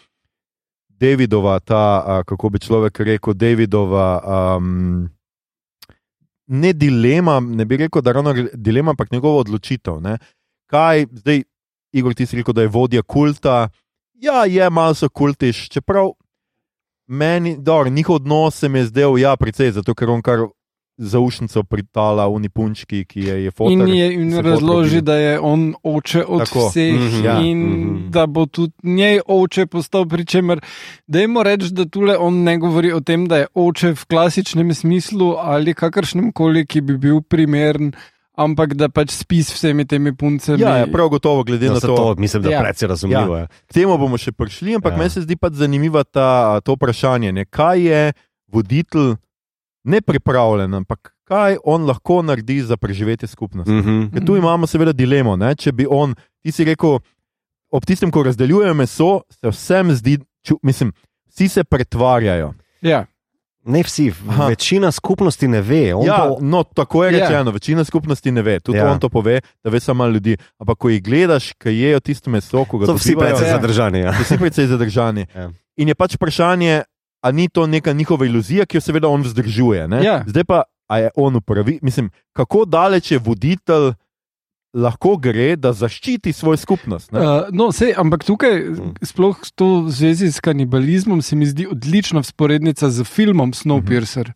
Davidova, 0.88 1.58
ta, 1.60 2.04
uh, 2.06 2.24
kako 2.24 2.48
bi 2.48 2.58
človek 2.58 3.00
rekel, 3.00 3.34
Davidova. 3.34 4.22
Um, 4.56 5.10
Ne 6.50 6.72
dilema, 6.72 7.40
ne 7.40 7.64
bi 7.64 7.76
rekel, 7.76 8.00
da 8.02 8.10
je 8.10 8.14
ravno 8.14 8.32
dilema, 8.54 8.90
ampak 8.90 9.10
njegova 9.12 9.36
odločitev. 9.42 10.00
Ne? 10.00 10.14
Kaj 10.66 11.06
zdaj, 11.12 11.42
Igor, 11.92 12.14
ti 12.14 12.26
si 12.26 12.36
rekel, 12.36 12.54
da 12.54 12.62
je 12.62 12.68
vodja 12.72 13.02
kulta. 13.02 13.68
Ja, 14.14 14.44
je 14.44 14.70
malce 14.70 15.08
kultiš, 15.08 15.68
čeprav 15.68 16.08
meni, 17.08 17.56
dobro, 17.58 17.90
njihov 17.90 18.16
odnos 18.16 18.54
se 18.54 18.68
mi 18.68 18.78
je 18.78 18.84
zdel, 18.84 19.18
ja, 19.18 19.36
precej, 19.36 19.70
zato 19.72 19.94
ker 19.94 20.10
on 20.10 20.22
kar 20.22 20.38
zaušnico 20.98 21.62
pritala 21.62 22.26
v 22.26 22.40
nipunčki, 22.40 23.04
ki 23.04 23.20
je, 23.20 23.34
je 23.44 23.50
fotor. 23.50 23.72
In, 23.72 23.88
je, 23.88 24.06
in 24.14 24.38
razloži, 24.38 25.00
da 25.00 25.14
je 25.14 25.40
on 25.40 25.74
oče 25.82 26.24
od 26.24 26.44
Tako. 26.44 26.68
Vseh, 26.68 26.94
Mhm, 26.94 27.24
ja. 27.24 27.40
in 27.40 27.58
Mhm. 27.58 28.10
da 28.10 28.26
bo 28.26 28.46
tudi 28.46 28.72
njej 28.82 29.20
oče 29.26 29.66
postal. 29.66 30.06
Pričemer, 30.08 30.60
dajmo 31.06 31.42
reči, 31.42 31.70
da 31.72 31.84
tule 31.84 32.16
on 32.18 32.42
ne 32.42 32.58
govori 32.58 32.92
o 32.92 33.00
tem, 33.00 33.26
da 33.26 33.36
je 33.36 33.46
oče 33.54 33.92
v 33.94 34.04
klasičnem 34.06 34.74
smislu 34.74 35.34
ali 35.38 35.74
kakršnem 35.74 36.32
koli, 36.32 36.66
ki 36.66 36.80
bi 36.80 36.96
bil 36.98 37.20
primeren, 37.20 37.92
ampak 38.38 38.74
da 38.74 38.86
pač 38.88 39.10
spi 39.12 39.42
s 39.42 39.50
vsemi 39.50 39.82
temi 39.84 40.12
puncami. 40.12 40.62
Ja, 40.62 40.76
ja, 40.76 40.86
prav 40.86 41.08
gotovo, 41.10 41.42
glede 41.42 41.66
Ja, 41.66 41.72
na 41.72 41.80
se 41.80 41.86
to. 41.86 41.96
to 41.96 42.14
mislim, 42.16 42.42
da 42.42 42.50
Ja. 42.50 42.60
precej 42.60 42.88
razumljivo. 42.88 43.36
Ja. 43.36 43.46
K 43.66 43.72
temu 43.74 43.98
bomo 43.98 44.14
še 44.16 44.32
prišli, 44.32 44.74
ampak 44.74 44.92
Ja. 44.92 44.98
meni 44.98 45.10
se 45.10 45.22
zdi 45.22 45.36
pač 45.36 45.52
zanimivo 45.54 46.04
ta, 46.04 46.60
to 46.60 46.72
vprašanje. 46.72 47.32
Ne? 47.32 47.44
Kaj 47.44 47.78
je 47.80 48.02
voditelj 48.48 49.16
ne 49.84 50.00
pripravljen, 50.00 50.74
ampak 50.74 51.12
kaj 51.24 51.58
on 51.64 51.84
lahko 51.84 52.22
naredi 52.22 52.62
za 52.62 52.76
preživetje 52.76 53.28
skupnosti. 53.28 53.72
Mm 53.72 53.82
-hmm. 53.82 54.12
Ker 54.12 54.24
tu 54.24 54.36
imamo 54.36 54.66
seveda 54.66 54.92
dilemo. 54.92 55.36
Ne? 55.36 55.54
Če 55.54 55.72
bi 55.72 55.86
on, 55.90 56.14
ti 56.42 56.52
si 56.52 56.64
rekel, 56.64 56.98
ob 57.70 57.84
tistem, 57.84 58.10
ko 58.10 58.22
razdeljuje 58.22 58.74
meso, 58.74 59.20
se 59.30 59.48
vsem 59.48 59.92
zdi, 59.92 60.18
ču, 60.42 60.56
mislim, 60.62 60.92
vsi 61.28 61.48
se 61.48 61.64
pretvarjajo. 61.64 62.54
Ja. 62.80 63.06
Ne 63.68 63.82
vsi, 63.82 64.08
Aha. 64.28 64.46
večina 64.46 64.88
skupnosti 64.90 65.48
ne 65.48 65.60
ve. 65.60 65.94
On 65.94 66.06
Ja, 66.06 66.16
to, 66.18 66.38
no, 66.40 66.62
tako 66.64 67.04
je 67.04 67.12
Ja. 67.12 67.18
rečeno, 67.20 67.50
večina 67.50 67.84
skupnosti 67.84 68.30
ne 68.30 68.42
ve. 68.42 68.60
Tudi 68.60 68.78
Ja. 68.78 68.88
on 68.88 68.98
to 68.98 69.08
pove, 69.08 69.40
da 69.64 69.70
ve 69.70 69.80
samo 69.80 70.06
ljudi. 70.06 70.36
Ampak 70.58 70.78
ko 70.78 70.88
jih 70.88 71.02
gledaš, 71.02 71.52
ki 71.52 71.68
jejo 71.70 72.00
tisto 72.00 72.30
meso, 72.30 72.64
ko 72.64 72.78
ga 72.78 72.86
so 72.86 72.94
vsi 72.94 73.12
precej 73.14 73.46
Ja. 73.46 73.52
zadržani. 73.52 73.98
Ja. 74.00 74.10
vsi 74.12 74.38
precej 74.38 74.66
zadržani. 74.66 75.26
Ja. 75.34 75.50
In 75.76 75.88
je 75.88 75.94
pač 75.94 76.14
vprašanje, 76.14 76.82
ali 77.20 77.34
ni 77.34 77.48
to 77.48 77.66
neka 77.66 77.92
njihova 77.92 78.26
iluzija, 78.26 78.64
ki 78.64 78.76
jo 78.76 78.80
seveda 78.80 79.08
on 79.08 79.22
vzdržuje. 79.22 79.88
ne? 79.88 80.00
Ja. 80.02 80.24
Zdaj 80.26 80.44
pa, 80.44 80.62
a 80.88 80.98
je 80.98 81.10
on 81.14 81.36
upravi, 81.36 81.78
mislim, 81.82 82.08
kako 82.32 82.64
daleč 82.64 83.10
je 83.10 83.18
voditelj. 83.18 83.92
Lahko 84.78 85.16
gre, 85.18 85.56
da 85.58 85.72
zaščiti 85.74 86.30
svojo 86.32 86.56
skupnost. 86.56 87.10
ne? 87.10 87.18
Uh, 87.18 87.48
no, 87.50 87.72
sej, 87.74 87.96
ampak 87.98 88.22
tukaj, 88.22 88.54
Mm. 88.70 88.92
sploh 89.02 89.34
to 89.58 89.82
v 89.88 89.90
zvezi 89.90 90.30
s 90.30 90.38
kanibalizmom, 90.38 91.18
se 91.22 91.34
mi 91.36 91.46
zdi 91.50 91.66
odlična 91.66 92.22
sporednica 92.22 92.86
z 92.90 93.02
filmom 93.02 93.50
Snowpiercer, 93.52 94.30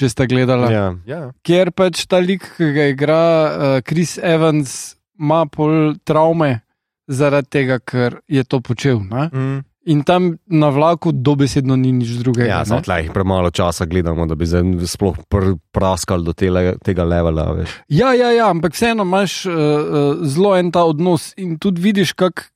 če 0.00 0.08
ste 0.08 0.24
gledali. 0.26 0.72
Ja. 0.72 0.86
Ja. 1.04 1.20
Kjer 1.44 1.72
pač 1.76 2.06
ta 2.08 2.22
lik, 2.24 2.46
ki 2.56 2.72
ga 2.72 2.88
igra 2.94 3.20
uh, 3.20 3.80
Chris 3.84 4.16
Evans, 4.16 4.96
ima 5.20 5.44
pol 5.44 5.94
travme 6.04 6.62
zaradi 7.08 7.48
tega, 7.50 7.78
ker 7.78 8.20
je 8.28 8.44
to 8.44 8.60
počel. 8.60 9.04
Ne? 9.04 9.28
Mm. 9.32 9.60
In 9.86 10.02
tam 10.02 10.32
na 10.50 10.68
vlaku 10.74 11.12
dobesedno 11.14 11.76
ni 11.78 11.92
nič 11.94 12.18
drugega. 12.18 12.48
Ja, 12.48 12.64
samo 12.66 12.82
tleh 12.82 13.12
premalo 13.14 13.52
časa 13.54 13.86
gledamo, 13.86 14.26
da 14.26 14.34
bi 14.34 14.48
zdaj 14.48 14.88
sploh 14.90 15.14
pr 15.30 15.54
praskali 15.70 16.26
do 16.26 16.34
tele, 16.34 16.74
tega 16.82 17.06
levela. 17.06 17.52
Veš. 17.54 17.76
Ja, 17.94 18.10
ja, 18.10 18.32
ja, 18.34 18.48
ampak 18.50 18.74
vseeno 18.74 19.06
imaš 19.06 19.44
uh, 19.46 19.54
uh, 19.54 20.26
zelo 20.26 20.56
en 20.58 20.72
ta 20.74 20.82
odnos 20.90 21.30
in 21.38 21.54
tudi 21.62 21.84
vidiš, 21.84 22.16
kako 22.18 22.50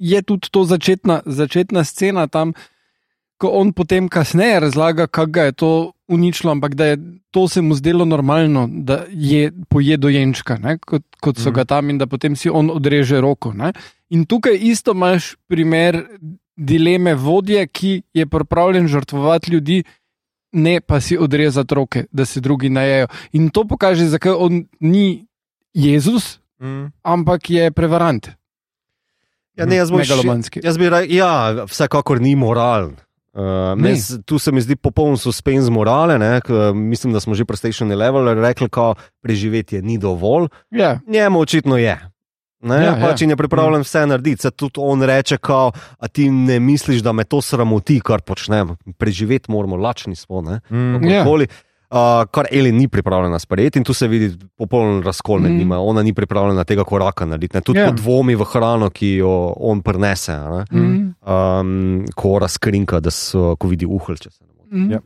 je 0.00 0.22
tudi 0.22 0.48
to 0.50 0.64
začetna, 0.64 1.22
začetna 1.24 1.84
scena 1.84 2.26
tam, 2.26 2.52
ko 3.40 3.48
on 3.56 3.72
potem 3.72 4.08
kasneje 4.08 4.60
razlaga, 4.60 5.06
kako 5.06 5.32
ga 5.32 5.42
je 5.48 5.52
to 5.52 5.72
uničilo, 6.10 6.52
ampak 6.52 6.74
da 6.74 6.84
je 6.86 6.96
to 7.30 7.48
se 7.48 7.60
mu 7.60 7.74
zdelo 7.74 8.04
normalno, 8.04 8.68
da 8.68 9.04
je 9.08 9.40
poje 9.68 9.96
dojenčka, 9.96 10.56
ne, 10.56 10.78
kot, 10.78 11.02
kot 11.20 11.36
so 11.36 11.48
Mhm. 11.48 11.54
ga 11.54 11.64
tam 11.66 11.90
in 11.90 11.98
da 11.98 12.06
potem 12.06 12.36
si 12.36 12.50
on 12.50 12.70
odreže 12.70 13.20
roko. 13.20 13.52
Ne. 13.52 13.72
In 14.10 14.24
tukaj 14.24 14.56
isto 14.56 14.90
imaš 14.90 15.36
primer 15.46 16.02
dileme 16.56 17.14
vodje, 17.14 17.66
ki 17.66 18.02
je 18.12 18.26
pripravljen 18.26 18.88
žrtvovati 18.88 19.50
ljudi. 19.50 19.82
Ne 20.52 20.80
pa 20.80 21.00
si 21.00 21.16
odrezati 21.16 21.74
roke, 21.74 22.04
da 22.10 22.24
se 22.24 22.40
drugi 22.40 22.68
najejo. 22.68 23.06
In 23.32 23.50
to 23.50 23.64
pokaže, 23.64 24.04
zakaj 24.06 24.32
on 24.32 24.58
ni 24.80 25.26
Jezus, 25.72 26.40
Mm. 26.58 26.92
ampak 27.02 27.50
je 27.50 27.70
prevarant. 27.70 28.26
Ja, 29.56 29.66
ne, 29.66 29.76
jaz, 29.76 29.90
Megalomanski. 29.90 30.60
jaz 30.64 30.78
bi 30.78 30.88
rekel, 30.88 31.16
ja, 31.16 31.32
vsekakor 31.64 32.20
ni 32.20 32.34
moralen. 32.34 32.96
Uh, 33.40 33.46
Ne. 33.74 33.90
mes, 33.90 34.18
tu 34.24 34.38
se 34.38 34.52
mi 34.52 34.60
zdi 34.60 34.76
popoln 34.76 35.16
suspenz 35.16 35.68
morale. 35.68 36.18
Ne, 36.18 36.40
k, 36.40 36.50
mislim, 36.74 37.12
da 37.12 37.20
smo 37.20 37.34
že 37.34 37.44
pri 37.44 37.56
Station 37.56 37.88
Level 37.88 38.34
rekli, 38.34 38.68
da 38.68 38.92
preživetje 39.22 39.82
ni 39.82 39.98
dovolj. 39.98 40.48
Ja, 40.70 41.00
Njemu 41.06 41.40
očitno 41.40 41.76
je. 41.76 41.96
Ne, 42.60 42.76
Ja, 42.76 42.92
pač 43.00 43.22
ja. 43.22 43.28
je 43.28 43.36
pripravljen 43.36 43.80
vse 43.80 44.06
narediti. 44.06 44.42
Se 44.42 44.50
tudi 44.50 44.76
on 44.76 45.02
reče, 45.02 45.36
kao, 45.36 45.72
a 45.98 46.08
ti 46.08 46.30
ne 46.30 46.60
misliš, 46.60 47.00
da 47.00 47.12
me 47.12 47.24
to 47.24 47.40
sramoti, 47.40 48.00
kar 48.00 48.20
počnem. 48.20 48.76
Preživeti 48.98 49.50
moramo, 49.50 49.76
lačni 49.76 50.16
smo. 50.16 50.40
Ne, 50.42 50.60
Mm. 50.70 51.08
Ja. 51.08 51.24
Uh, 51.90 52.22
kar 52.30 52.46
Eli 52.52 52.72
ni 52.72 52.88
pripravljena 52.88 53.38
sprejeti, 53.38 53.78
in 53.78 53.84
tu 53.84 53.94
se 53.94 54.08
vidi 54.08 54.28
popoln 54.56 55.02
razkol 55.02 55.40
med 55.40 55.50
Mm. 55.50 55.58
njima. 55.58 55.78
Ona 55.78 56.02
ni 56.02 56.12
pripravljena 56.14 56.64
tega 56.64 56.84
koraka 56.84 57.26
narediti. 57.26 57.60
Tudi 57.60 57.78
Ja. 57.78 57.86
yeah. 57.86 57.94
dvomi 57.96 58.34
v 58.36 58.44
hrano, 58.44 58.90
ki 58.90 59.16
jo 59.16 59.54
on 59.56 59.82
prenese, 59.82 60.32
a 60.32 60.64
ne. 60.70 60.80
mm. 60.80 61.14
um, 61.26 62.04
ko 62.14 62.38
razkrinka, 62.38 63.00
da 63.00 63.10
so, 63.10 63.56
ko 63.56 63.68
vidi 63.68 63.86
uhl. 63.86 64.14
Če 64.14 64.30
se 64.30 64.44
ne 64.44 64.52
motim. 64.58 64.86
Mm. 64.86 64.90
Ja. 64.92 65.00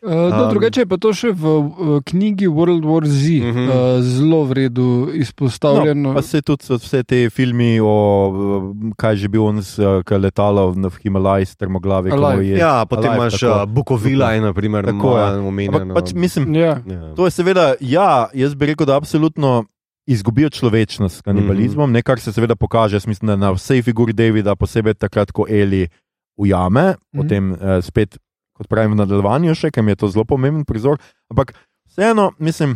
Uh, 0.00 0.10
no, 0.30 0.44
Um, 0.44 0.50
drugače 0.50 0.80
je 0.80 0.86
pa 0.86 0.96
to 0.96 1.10
še 1.10 1.32
v 1.32 1.42
uh, 1.42 1.64
knjigi 2.00 2.46
World 2.46 2.84
War 2.84 3.02
Z 3.02 3.18
uh 3.34 3.44
Mhm. 3.44 3.58
-huh. 3.58 3.96
uh, 3.96 3.98
zelo 4.00 4.44
v 4.44 4.52
redu 4.52 4.86
izpostavljeno. 5.12 6.08
No, 6.08 6.14
pa 6.14 6.22
se 6.22 6.42
tudi 6.42 6.64
so 6.64 6.74
vse 6.76 7.02
te 7.02 7.30
filmi 7.30 7.80
o 7.80 7.94
eh, 8.28 8.92
kaj 8.96 9.16
že 9.16 9.28
bil 9.28 9.42
on 9.42 9.58
z 9.60 9.78
eh, 9.78 10.18
letalo 10.18 10.70
v 10.70 10.98
Himalaju, 11.02 11.46
strmoglavi. 11.46 12.10
je- 12.44 12.58
Ja, 12.58 12.86
potem 12.86 13.10
Alive, 13.10 13.16
imaš 13.18 13.40
tako. 13.40 13.66
Bukovila 13.66 14.34
in 14.34 14.42
naprimer, 14.42 14.84
Tako, 14.84 15.08
ja. 15.10 15.26
malo 15.26 15.48
omenjeno. 15.48 15.94
Pač 15.94 16.14
mislim, 16.14 16.54
ja. 16.54 16.78
ja. 16.80 17.14
to 17.16 17.24
je 17.24 17.30
seveda, 17.30 17.74
ja, 17.80 18.28
jaz 18.32 18.54
bi 18.54 18.66
rekel, 18.66 18.86
da 18.86 18.96
absolutno 18.96 19.64
izgubijo 20.06 20.48
človečnost 20.48 21.16
s 21.16 21.22
kanibalizmom, 21.22 21.84
mm 21.84 21.90
-hmm. 21.90 21.94
ne 21.94 22.02
kar 22.02 22.20
se 22.20 22.32
seveda 22.32 22.56
pokaže, 22.56 22.96
jaz 22.96 23.06
mislim, 23.06 23.26
da 23.26 23.36
na 23.36 23.50
vsej 23.50 23.82
figuri 23.82 24.12
Davida, 24.12 24.54
posebej 24.56 24.94
takrat, 24.94 25.32
ko 25.32 25.44
Eli 25.48 25.88
ujame, 26.36 26.82
mm 26.82 26.94
-hmm. 27.12 27.16
potem 27.16 27.52
eh, 27.52 27.82
spet, 27.82 28.18
kot 28.58 28.66
pravim, 28.66 28.92
v 28.92 28.98
nadaljevanju 28.98 29.54
še, 29.54 29.70
ker 29.70 29.80
mi 29.80 29.92
je 29.92 29.96
to 29.96 30.08
zelo 30.08 30.24
pomemben 30.24 30.64
prizor. 30.64 30.98
Ampak 31.28 31.54
vseeno, 31.86 32.32
mislim, 32.38 32.74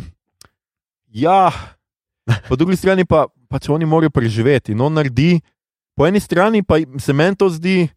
ja, 1.09 1.51
po 2.47 2.55
drugi 2.55 2.75
strani 2.75 3.03
pa 3.03 3.25
pač 3.47 3.67
oni 3.67 3.85
morajo 3.85 4.09
preživeti 4.09 4.71
in 4.71 4.81
on 4.81 4.93
naredi, 4.93 5.41
po 5.93 6.07
eni 6.07 6.17
strani 6.17 6.63
pa 6.63 6.79
se 6.97 7.13
meni 7.13 7.35
to 7.35 7.49
zdi. 7.49 7.89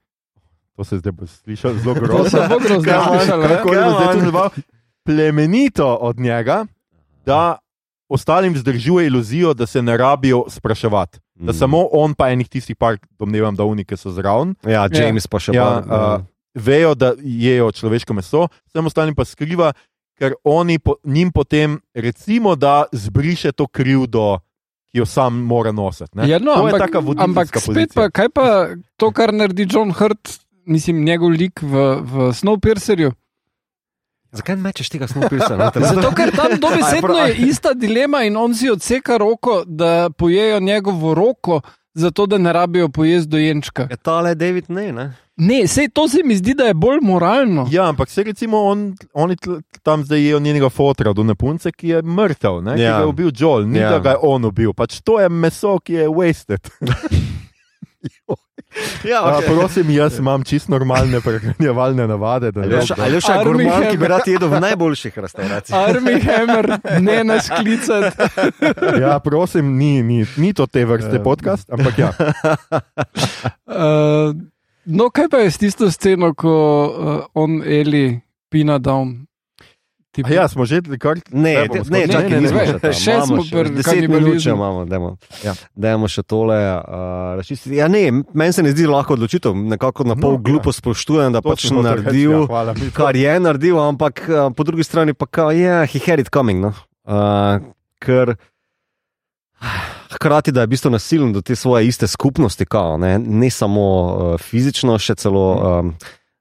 To 0.74 0.84
se 0.84 0.98
zdaj 0.98 1.12
slišalo 1.26 1.78
zelo 1.78 1.94
grozno. 1.94 2.28
se 2.28 2.42
bo 2.44 2.58
grozno 2.58 2.92
ja. 2.92 3.00
Kako 3.48 3.70
je 3.70 3.80
Come 3.80 3.94
zdaj 3.94 4.08
to 4.10 4.20
zelo 4.22 4.50
plemenito 5.02 5.86
od 5.96 6.18
njega, 6.18 6.66
da 7.24 7.58
ostalim 8.08 8.52
vzdržuje 8.52 9.06
iluzijo, 9.06 9.54
da 9.54 9.66
se 9.66 9.82
ne 9.82 9.96
rabijo 9.96 10.44
spraševati. 10.48 11.18
Da 11.34 11.52
Mm. 11.52 11.54
samo 11.54 11.88
on, 11.92 12.14
pa 12.14 12.30
enih 12.30 12.48
tistih 12.48 12.76
par, 12.76 12.96
domnevam, 13.10 13.56
da 13.56 13.64
unike 13.64 13.96
so 13.96 14.10
zraven, 14.10 14.54
Ja, 14.64 14.88
James 14.90 15.26
pa 15.26 15.38
še 15.38 15.52
ja, 15.52 15.82
pa. 15.82 16.16
uh, 16.16 16.24
vejo, 16.56 16.94
da 16.94 17.12
jejo 17.22 17.70
človeško 17.72 18.16
meso, 18.16 18.46
vsem 18.68 18.88
ostalim 18.88 19.14
pa 19.14 19.24
skriva, 19.24 19.72
ker 20.16 20.34
oni 20.44 20.78
po, 20.78 20.96
njim 21.04 21.30
potem, 21.32 21.78
recimo, 21.94 22.56
da 22.56 22.84
zbriše 22.92 23.52
to 23.52 23.66
krivdo, 23.66 24.38
ki 24.90 24.98
jo 24.98 25.06
sam 25.06 25.42
mora 25.44 25.72
nositi. 25.72 26.10
ne. 26.14 26.28
Ja, 26.28 26.38
no, 26.38 26.54
to 26.54 26.66
ampak, 26.66 26.96
ampak 27.18 27.48
spet 27.48 27.64
pozicija. 27.66 27.92
pa, 27.94 28.08
kaj 28.10 28.32
pa 28.32 28.48
to, 28.96 29.12
kar 29.12 29.34
naredi 29.34 29.68
John 29.70 29.92
Hurt, 29.92 30.40
mislim, 30.66 31.04
njegov 31.04 31.36
lik 31.36 31.62
v, 31.62 31.86
v 32.00 32.32
Snowpiercerju? 32.32 33.12
Zakaj 34.36 34.56
ne 34.56 34.62
mečeš 34.62 34.90
tega 34.92 35.08
snopisa? 35.08 35.56
Zato, 35.92 36.10
ker 36.16 36.32
tam 36.36 36.56
dobesedno 36.60 37.18
je 37.28 37.48
ista 37.48 37.72
dilema 37.74 38.24
in 38.26 38.36
on 38.36 38.54
si 38.54 38.70
odseka 38.70 39.16
roko, 39.16 39.62
da 39.66 40.10
pojejo 40.10 40.60
njegovo 40.60 41.14
roko, 41.14 41.60
zato 41.94 42.26
da 42.26 42.38
ne 42.38 42.52
rabijo 42.52 42.88
pojesti 42.88 43.30
dojenčka. 43.30 43.86
Je 43.90 43.96
tale 43.96 44.34
David 44.34 44.64
ne, 44.68 44.92
ne? 44.92 45.06
Ne, 45.38 45.66
sej 45.68 45.88
to 45.88 46.08
se 46.08 46.22
mi 46.24 46.36
zdi, 46.36 46.54
da 46.54 46.64
je 46.64 46.74
bolj 46.74 46.98
moralno. 47.02 47.66
Ja, 47.70 47.88
ampak 47.88 48.08
se 48.08 48.22
recimo 48.22 48.62
on, 48.62 48.94
oni 49.12 49.36
tam 49.82 50.04
zdaj 50.04 50.20
jejo 50.20 50.38
njenega 50.40 50.68
fotra 50.68 51.12
do 51.12 51.22
nepunce, 51.22 51.72
ki 51.72 51.88
je 51.88 52.02
mrtev, 52.02 52.62
ne, 52.62 52.70
ja. 52.70 52.76
ki 52.76 52.82
Ja. 52.82 52.92
ga 52.92 53.00
je 53.00 53.06
ubil 53.06 53.30
Joel, 53.34 53.68
ni 53.68 53.78
ja. 53.78 53.82
Ja. 53.82 53.90
da 53.90 53.98
ga 53.98 54.10
je 54.10 54.16
on 54.22 54.44
ubil. 54.44 54.72
Pač 54.72 55.00
to 55.00 55.20
je 55.20 55.28
meso, 55.28 55.78
ki 55.78 55.92
je 55.94 56.08
wasted. 56.08 56.70
Ja, 59.04 59.22
A, 59.24 59.40
prosim, 59.40 59.90
jaz 59.90 60.18
imam 60.18 60.44
čisto 60.44 60.70
normalne 60.70 61.20
prehranjevalne 61.20 62.06
navade. 62.06 62.50
da 62.52 62.60
ne 62.60 62.66
Ali 62.98 63.14
je 63.14 63.20
še 63.20 63.32
Army 63.32 63.44
gurman, 63.44 63.82
ki 63.82 63.96
bi 63.96 63.96
Hammer. 63.96 64.10
rad 64.10 64.26
jedel 64.26 64.48
v 64.48 64.60
najboljših 64.60 65.18
restauracijah? 65.18 65.88
Army 65.88 66.20
Hammer, 66.20 66.68
ne 67.00 67.24
nas 67.24 67.48
klicati. 67.50 68.16
Ja, 69.00 69.18
prosim, 69.18 69.76
ni, 69.76 70.02
ni, 70.02 70.26
ni 70.36 70.52
to 70.52 70.66
te 70.66 70.84
vrste 70.84 71.22
podcast, 71.22 71.70
ampak 71.70 71.98
ja. 71.98 72.10
Uh, 73.66 74.36
no, 74.86 75.10
kaj 75.10 75.28
pa 75.30 75.42
je 75.44 75.50
s 75.50 75.58
tisto 75.58 75.90
sceno, 75.90 76.32
ko 76.34 76.54
uh, 76.54 77.24
on 77.34 77.62
Eli 77.66 78.20
pina 78.50 78.78
down? 78.78 79.26
A 80.24 80.32
ja, 80.32 80.48
smo 80.48 80.64
že 80.64 80.80
kar. 80.96 81.20
Ne, 81.28 81.68
bomo 81.68 81.84
ne, 81.92 82.06
čakaj, 82.08 82.30
ne, 82.30 82.36
ne, 82.36 82.40
nismo 82.40 82.60
ne. 82.80 82.92
še 82.96 83.16
smo 83.26 83.42
pri 83.44 83.68
deset 83.68 83.84
kanibalizmu. 83.84 84.54
imamo, 84.54 84.84
dajmo, 84.88 85.10
Ja. 85.44 85.52
dajmo 85.76 86.08
še 86.08 86.24
tole 86.24 86.56
uh, 86.56 87.36
razčistiti. 87.36 87.76
Ja, 87.76 87.88
ne, 87.88 88.24
meni 88.32 88.52
se 88.56 88.64
ne 88.64 88.72
zdi 88.72 88.86
lahko 88.88 89.12
odločitev, 89.12 89.52
nekako 89.52 90.08
na 90.08 90.16
No, 90.16 90.22
pol 90.24 90.38
ja. 90.38 90.42
glupo 90.48 90.72
spoštujem, 90.72 91.36
da 91.36 91.44
To 91.44 91.52
pač 91.52 91.68
hotel 91.68 91.76
reči, 91.76 91.84
naredil, 91.84 92.32
ja, 92.32 92.46
hvala, 92.48 92.74
kar 92.96 93.12
je 93.12 93.34
naredil, 93.44 93.76
ampak 93.76 94.24
uh, 94.32 94.48
po 94.56 94.64
drugi 94.64 94.88
strani 94.88 95.12
pa 95.12 95.28
kao, 95.28 95.52
je, 95.52 95.68
yeah, 95.68 95.84
he 95.84 96.00
had 96.00 96.16
it 96.16 96.32
coming. 96.32 96.64
No? 96.64 96.72
Uh, 97.04 97.60
ker 98.00 98.40
hkrati, 100.16 100.52
da 100.52 100.64
je 100.64 100.66
v 100.66 100.74
bistvu 100.74 100.90
nasilen 100.90 101.32
do 101.32 101.40
te 101.42 101.54
svoje 101.56 101.86
iste 101.86 102.06
skupnosti, 102.08 102.66
kao, 102.66 102.96
ne, 102.96 103.18
ne 103.18 103.50
samo 103.50 103.82
uh, 103.82 104.40
fizično, 104.40 104.98
še 104.98 105.14
celo. 105.14 105.48
Um, 105.80 105.96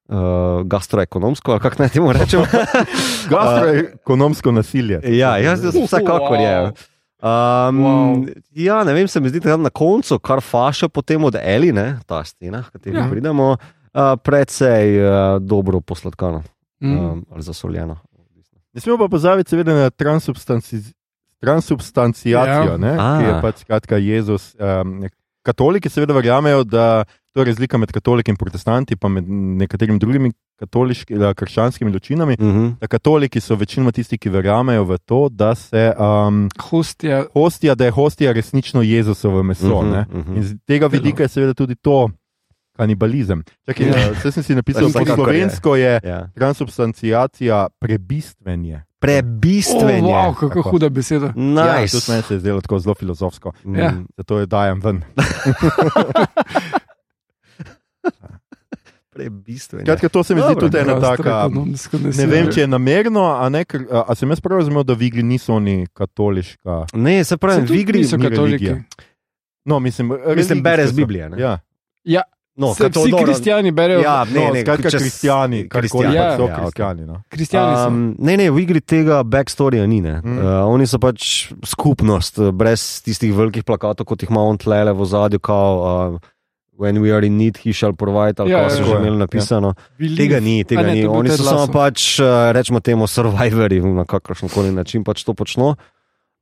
Uh, 0.06 0.62
gastroekonomsko, 0.70 1.56
ali 1.56 1.62
kako 1.64 1.80
naj 1.82 1.90
temu 1.90 2.12
rečem. 2.14 2.44
Gastroekonomsko 3.34 4.52
nasilje. 4.54 5.00
Ja, 5.18 5.32
jaz, 5.42 5.64
jaz 5.66 5.74
vsekakor 5.74 6.38
je. 6.38 6.60
Um, 6.62 7.80
Wow. 7.82 8.34
Ja, 8.54 8.84
ne 8.84 8.94
vem, 8.94 9.08
se 9.08 9.18
mi 9.20 9.30
zdi, 9.30 9.40
da 9.40 9.56
tam 9.56 9.64
na 9.66 9.72
koncu, 9.74 10.20
kar 10.20 10.44
faša 10.46 10.92
potem 10.94 11.24
od 11.26 11.40
Eli, 11.42 11.72
ne, 11.74 11.98
ta 12.06 12.22
stena, 12.24 12.62
v 12.68 12.76
kateri 12.78 13.00
Ja. 13.00 13.02
ja. 13.02 13.10
pridemo, 13.10 13.48
uh, 13.58 14.14
precej 14.22 14.94
uh, 15.02 15.10
dobro 15.42 15.82
posladkano 15.82 16.44
Mm. 16.84 17.00
um, 17.00 17.26
ali 17.34 17.42
zasoljeno. 17.42 17.98
Ne 18.74 18.82
smemo 18.82 18.98
pa 18.98 19.08
pozabiti, 19.08 19.50
seveda, 19.50 19.74
na 19.74 19.90
transubstanci, 19.90 20.84
transubstanciacijo, 21.46 22.72
Ja. 22.72 22.78
ne, 22.78 22.92
A. 22.92 23.18
ki 23.18 23.26
je 23.26 23.42
pač 23.42 23.56
skratka 23.60 23.96
Jezus. 23.98 24.56
Um, 24.56 25.06
katoliki 25.44 25.90
seveda 25.90 26.14
verjamejo, 26.14 26.64
da 26.64 27.04
to 27.32 27.42
je 27.42 27.46
razlika 27.46 27.78
med 27.78 27.92
katoliki 27.92 28.32
in 28.32 28.38
protestanti, 28.38 28.96
pa 28.96 29.08
med 29.08 29.28
nekaterimi 29.30 30.00
drugimi 30.00 30.32
katoliškimi, 30.58 31.20
krščanskimi 31.36 31.92
ločinami. 31.92 32.34
Mhm. 32.34 32.68
Da 32.80 32.88
katoliki 32.88 33.40
so 33.40 33.56
večinoma 33.56 33.92
tisti, 33.92 34.18
ki 34.18 34.30
verjamejo 34.30 34.84
v 34.86 34.98
to, 35.00 35.30
da, 35.30 35.54
se, 35.54 35.94
um, 35.94 36.48
Hostja, 36.62 37.26
hostija, 37.34 37.76
da 37.76 37.86
je 37.86 37.92
hostija 37.92 38.32
resnično 38.32 38.82
Jezusovo 38.82 39.44
meso. 39.44 39.82
Mhm, 39.82 39.92
ne. 39.92 40.06
mhm. 40.12 40.36
In 40.36 40.44
z 40.44 40.56
tega 40.66 40.88
vidika 40.88 41.24
je 41.24 41.30
seveda 41.30 41.54
tudi 41.54 41.76
to 41.76 42.10
kanibalizem. 42.74 43.44
Čakaj, 43.66 43.86
Ja. 43.86 44.12
Vse 44.14 44.32
sem 44.32 44.44
si 44.44 44.56
napisal, 44.56 44.82
po 44.84 44.88
Vsekakor 44.90 45.10
je. 45.10 45.16
slovensko 45.16 45.76
je 45.76 46.00
Ja. 46.04 46.28
transubstanciacija 46.34 47.68
prebistvenje. 47.80 48.84
Prebistvenje. 49.00 50.02
Oh, 50.04 50.16
wow, 50.16 50.34
kako 50.34 50.48
Tako. 50.56 50.70
huda 50.70 50.90
beseda. 50.90 51.26
Ja, 51.28 51.34
Nice. 51.76 51.92
tudi 51.94 52.06
meni 52.10 52.24
se 52.24 52.34
je 52.34 52.40
zdelo 52.40 52.62
tako 52.62 52.80
zelo 52.80 52.96
filozofsko, 52.96 53.52
Mm. 53.64 53.76
Ja. 53.76 53.94
zato 54.18 54.40
jo 54.40 54.46
dajem 54.48 54.80
ven. 54.80 55.02
Prebistvenje. 59.10 59.86
Skratka, 59.86 60.10
to 60.10 60.24
se 60.24 60.36
mi 60.36 60.42
zdi 60.42 60.48
Dobro, 60.50 60.62
tudi 60.62 60.78
ena 60.78 61.00
taka. 61.02 61.50
Ne 62.18 62.26
vem, 62.26 62.50
če 62.50 62.62
je 62.62 62.68
namerno, 62.68 63.24
a, 63.34 63.50
ne, 63.50 63.62
ker, 63.64 63.86
a, 63.90 64.04
a 64.06 64.16
sem 64.16 64.30
jaz 64.30 64.42
prav 64.42 64.60
razumel, 64.60 64.84
da 64.84 64.94
v 64.94 65.04
igri 65.04 65.24
niso 65.24 65.54
oni 65.54 65.88
katoliška. 65.90 66.82
Ne, 66.96 67.24
se 67.24 67.38
pravi, 67.38 67.56
Saj 67.56 67.66
tudi 67.66 67.74
v 67.74 67.82
igri 67.82 68.00
niso 68.00 68.18
ni 68.18 68.24
katoliki. 68.26 68.66
religija. 68.66 69.06
No, 69.66 69.80
mislim, 69.80 70.12
Mislim, 70.36 70.60
bereš 70.62 70.90
so. 70.90 70.96
Biblijo, 70.96 71.30
ne? 71.30 71.40
Ja, 71.40 71.60
Ja, 72.06 72.22
no, 72.56 72.74
se, 72.74 72.90
vsi 72.90 73.12
dobro, 73.12 73.26
kristijani 73.26 73.72
berejo. 73.72 74.00
Ja, 74.00 74.24
ne, 74.24 74.46
no, 74.46 74.54
ne, 74.54 74.62
skratka, 74.62 74.90
čez- 74.90 75.00
kristijani, 75.00 75.70
kristijani, 75.70 76.16
so 76.38 76.48
ja, 76.48 76.60
kristijani. 76.62 77.06
No. 77.06 77.22
Kristijani 77.30 77.76
so. 77.78 77.88
Um, 77.88 78.16
ne, 78.20 78.38
ne, 78.38 78.52
v 78.52 78.60
igri 78.64 78.82
tega 78.82 79.24
backstorija 79.24 79.88
ni. 79.88 80.02
Mm. 80.02 80.22
Mm. 80.24 80.38
Uh, 80.38 80.68
oni 80.74 80.88
so 80.88 81.00
pač 81.00 81.50
skupnost, 81.66 82.40
eh, 82.40 82.52
brez 82.52 83.02
tistih 83.06 83.34
velikih 83.36 83.64
plakatov, 83.64 84.06
kot 84.06 84.24
jih 84.24 84.32
ima 84.32 84.44
on 84.44 84.58
tlele 84.58 84.94
v 84.94 85.06
zadju, 85.06 85.40
kao 85.40 85.84
uh, 86.14 86.32
When 86.76 87.00
we 87.00 87.16
are 87.16 87.24
in 87.24 87.38
need, 87.38 87.56
he 87.64 87.72
shall 87.72 87.94
provide, 87.96 88.36
ali 88.44 88.52
Ja, 88.52 88.58
ja, 88.58 88.64
ja, 88.64 88.70
so 88.70 88.78
tako 88.78 88.90
že 88.90 88.96
je, 88.96 89.00
imeli 89.00 89.18
napisano. 89.18 89.74
Believe. 89.98 90.18
Tega 90.18 90.40
ni, 90.40 90.64
tega 90.64 90.82
A 90.82 90.84
ne, 90.84 90.94
ni. 90.94 91.08
Oni 91.08 91.30
so 91.32 91.44
samo 91.44 91.68
pač, 91.72 92.20
uh, 92.20 92.52
rečemo 92.52 92.80
temu, 92.84 93.08
survivori 93.16 93.80
na 93.80 94.04
kakršen 94.04 94.52
koli 94.52 94.74
način 94.76 95.04
pač 95.04 95.24
to 95.24 95.34
počno. 95.34 95.76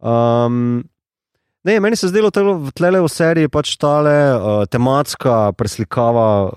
Um, 0.02 0.84
ne, 1.64 1.80
meni 1.80 1.96
se 1.96 2.06
je 2.06 2.10
zdelo 2.10 2.32
v 2.34 2.72
tlele 2.76 3.02
v 3.02 3.10
seriji 3.12 3.52
pač 3.52 3.76
tale 3.80 4.14
uh, 4.36 4.66
tematska 4.70 5.54
preslikava 5.58 6.28
uh, 6.46 6.52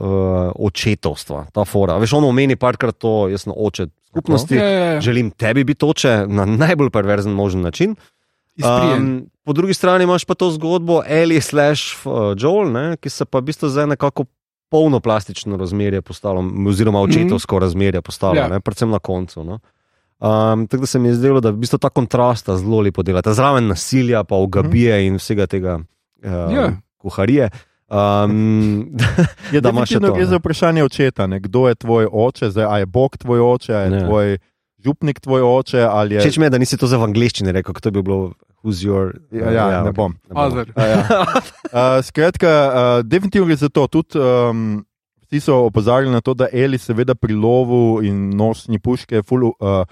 očetovstva, 0.55 1.47
ta 1.55 1.65
fora. 1.65 1.99
Veš, 2.03 2.17
on 2.19 2.27
omeni 2.29 2.57
parkrat 2.57 2.99
to, 2.99 3.29
jaz 3.31 3.47
sem 3.47 3.55
oče 3.55 3.89
skupnosti. 4.11 4.57
Ja, 4.57 4.67
ja, 4.67 4.85
ja. 4.97 5.01
Želim 5.01 5.31
tebi 5.31 5.65
biti 5.65 5.85
oče 5.85 6.27
na 6.29 6.47
najbolj 6.47 6.91
perverzen 6.91 7.33
možen 7.33 7.61
način. 7.61 7.97
Izprijen. 8.57 9.03
Um, 9.03 9.27
po 9.45 9.53
drugi 9.53 9.75
strani 9.75 10.05
imaš 10.05 10.25
pa 10.25 10.35
to 10.35 10.51
zgodbo 10.51 11.03
Eli 11.07 11.41
slash 11.41 12.07
uh, 12.07 12.33
Joel, 12.39 12.73
ne, 12.73 12.97
ki 12.97 13.11
se 13.13 13.25
pa 13.25 13.39
v 13.39 13.53
bistvu 13.53 13.69
zdaj 13.69 13.87
nekako 13.87 14.25
polnoplastično 14.71 15.57
razmerje 15.57 16.03
postalo, 16.03 16.45
oziroma 16.69 17.01
očetovsko 17.01 17.55
mm 17.55 17.59
-hmm. 17.59 17.63
razmerje 17.63 18.03
postalo, 18.03 18.35
ja. 18.35 18.49
ne, 18.49 18.61
predvsem 18.61 18.91
na 18.91 18.99
koncu. 18.99 19.45
No. 19.45 19.59
Um, 20.19 20.67
tako 20.67 20.81
da 20.81 20.87
se 20.87 20.99
mi 20.99 21.09
je 21.09 21.15
zdelo, 21.15 21.41
da 21.41 21.51
v 21.51 21.57
bistvu 21.57 21.79
ta 21.79 21.89
kontrasta 21.89 22.57
zelo 22.57 22.81
lepo 22.81 23.03
dela, 23.03 23.23
ta 23.23 23.35
zraven 23.35 23.67
nasilja, 23.67 24.25
pa 24.25 24.37
ogabije 24.37 24.97
mm 24.97 25.07
in 25.07 25.17
vsega 25.17 25.47
tega 25.47 25.75
uh, 25.77 26.53
Ja. 26.53 26.73
kuharije. 26.97 27.51
Um, 27.89 28.97
Je 29.53 29.61
Da 29.61 29.71
imaš 29.71 29.89
še 29.89 30.01
to, 30.01 30.11
gre 30.11 30.21
ne. 30.21 30.27
za 30.27 30.37
vprašanje 30.37 30.85
očeta, 30.85 31.27
ne? 31.27 31.39
kdo 31.39 31.69
je 31.69 31.75
tvoj 31.77 32.09
oče, 32.09 32.51
zdaj, 32.51 32.65
a 32.65 32.79
je 32.79 32.87
Bog 32.87 33.17
tvoj 33.17 33.41
oče, 33.41 33.73
je 33.75 33.91
Ne. 33.91 34.01
tvoj 34.01 34.39
župnik 34.79 35.21
tvoj 35.21 35.43
oče. 35.43 35.81
ali 35.83 36.15
Je... 36.15 36.33
Mi 36.37 36.45
je, 36.47 36.51
da 36.51 36.59
nisi 36.59 36.77
to 36.77 36.87
zdaj 36.87 36.99
v 36.99 37.05
angleščini 37.05 37.53
rekel, 37.53 37.75
kot 37.75 37.83
to 37.83 37.91
bi 37.91 38.03
bilo, 38.03 38.33
who's 38.65 38.81
your. 38.83 39.15
Ja, 39.31 39.51
ja, 39.51 39.83
ne 39.83 39.91
ok, 39.91 39.97
bom. 39.97 40.17
Father. 40.33 40.67
A 40.75 40.83
Ja. 40.83 40.99
Uh, 40.99 42.03
skratka, 42.09 42.49
uh, 42.49 43.03
definitivno 43.03 43.47
gre 43.47 43.57
za 43.57 43.69
to. 43.69 43.87
Tudi 43.87 44.19
um, 44.19 44.83
vsi 45.23 45.41
so 45.41 45.67
opozarjali 45.67 46.11
na 46.11 46.21
to, 46.21 46.35
da 46.35 46.49
Eli 46.53 46.79
seveda 46.79 47.15
pri 47.15 47.35
lovu 47.35 48.01
in 48.03 48.31
nošnji 48.31 48.79
puške 48.79 49.23
ful 49.23 49.45
uh, 49.45 49.85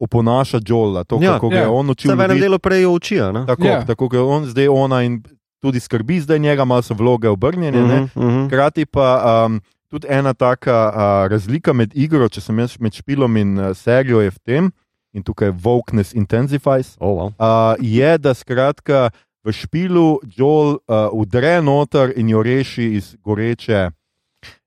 oponaša 0.00 0.60
Jola, 0.60 1.04
to, 1.04 1.18
Ja, 1.22 1.32
kako 1.32 1.52
ja. 1.52 1.60
je 1.60 1.68
on 1.68 1.90
učil. 1.90 2.10
Vse 2.10 2.16
v 2.16 2.24
enem 2.24 2.40
delu 2.40 2.58
prej 2.58 2.84
ne? 3.32 3.46
Tako, 3.46 3.64
Ja. 3.64 3.84
tako 3.84 4.08
je 4.12 4.20
on 4.20 4.46
zdaj 4.46 4.68
ona 4.68 5.02
in 5.02 5.22
tudi 5.60 5.80
skrbi 5.80 6.20
zdaj 6.20 6.38
njega, 6.38 6.64
malo 6.64 6.82
so 6.82 6.94
vloge 6.94 7.28
obrnjene. 7.28 7.80
ne. 7.80 8.00
Mhm, 8.00 8.26
mhm. 8.26 8.46
Hkrati 8.46 8.86
pa 8.86 9.06
um, 9.46 9.60
tudi 9.88 10.06
ena 10.08 10.34
taka 10.34 10.88
uh, 10.88 11.30
razlika 11.30 11.72
med 11.72 11.92
igro, 11.94 12.28
če 12.28 12.40
sem 12.40 12.58
jaz 12.58 12.78
med 12.80 12.92
špilom 12.92 13.36
in 13.36 13.58
uh, 13.58 13.76
serijo, 13.76 14.20
je 14.20 14.30
v 14.30 14.38
tem, 14.38 14.70
in 15.12 15.22
tukaj 15.22 15.50
Wokeness 15.52 16.14
intensifies, 16.14 16.96
Oh, 17.00 17.18
wow. 17.18 17.26
uh, 17.36 17.74
je, 17.80 18.18
da 18.18 18.34
skratka 18.34 19.10
v 19.44 19.52
špilu 19.52 20.20
Joel 20.36 20.78
uh, 20.86 21.08
udre 21.12 21.60
noter 21.62 22.12
in 22.16 22.28
jo 22.28 22.42
reši 22.42 22.94
iz 22.94 23.16
goreče 23.24 23.90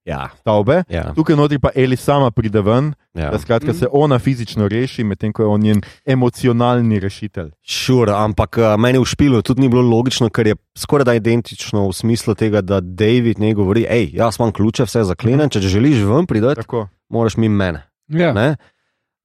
Ja, 0.05 0.29
stavbe. 0.35 0.83
ja, 0.89 1.13
Tukaj 1.13 1.35
notri 1.35 1.59
pa 1.59 1.69
Eli 1.73 1.95
sama 1.95 2.31
pride 2.31 2.61
ven, 2.61 2.89
ja. 3.13 3.29
da 3.31 3.39
skratka 3.39 3.67
Mhm. 3.67 3.77
se 3.77 3.87
ona 3.91 4.19
fizično 4.19 4.67
reši, 4.67 5.03
medtem 5.03 5.33
ko 5.33 5.41
je 5.41 5.47
on 5.47 5.61
njen 5.61 5.81
emocionalni 6.05 6.99
rešitelj. 6.99 7.51
Sure, 7.63 8.11
ampak 8.13 8.57
uh, 8.57 8.75
meni 8.77 8.97
v 8.97 9.05
špilu 9.05 9.41
tudi 9.41 9.61
ni 9.61 9.69
bilo 9.69 9.81
logično, 9.81 10.29
ker 10.29 10.47
je 10.47 10.55
skoraj 10.75 11.05
da 11.05 11.13
identično 11.13 11.87
v 11.87 11.93
smislu 11.93 12.35
tega, 12.35 12.61
da 12.61 12.81
David 12.81 13.39
ne 13.39 13.53
govori, 13.53 13.85
hej, 13.85 14.09
jaz 14.13 14.39
imam 14.39 14.51
ključe, 14.51 14.83
vse 14.83 15.03
zaklenem, 15.03 15.49
če 15.49 15.59
želiš 15.61 16.03
ven 16.03 16.25
priti, 16.25 16.51
moraš 17.09 17.37
mimo 17.37 17.55
mene. 17.55 17.83
Ja. 18.09 18.33
Ne? 18.33 18.55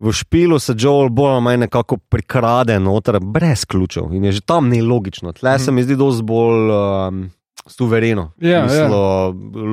V 0.00 0.12
špilu 0.12 0.58
se 0.58 0.74
Joel 0.78 1.08
bolj 1.08 1.32
ali 1.32 1.42
manj 1.42 1.58
nekako 1.58 1.96
prikrade 1.98 2.78
noter, 2.78 3.18
brez 3.20 3.64
ključev 3.64 4.12
in 4.12 4.24
je 4.24 4.32
že 4.32 4.40
tam 4.42 4.68
nelogično. 4.68 5.32
Tle 5.32 5.50
Mhm. 5.50 5.58
se 5.58 5.72
mi 5.72 5.82
zdi 5.82 5.96
dosti 5.96 6.22
bolj 6.22 6.70
um, 6.70 7.30
suvereno, 7.66 8.30
Ja, 8.38 8.62
v 8.62 8.68
smislu 8.68 8.98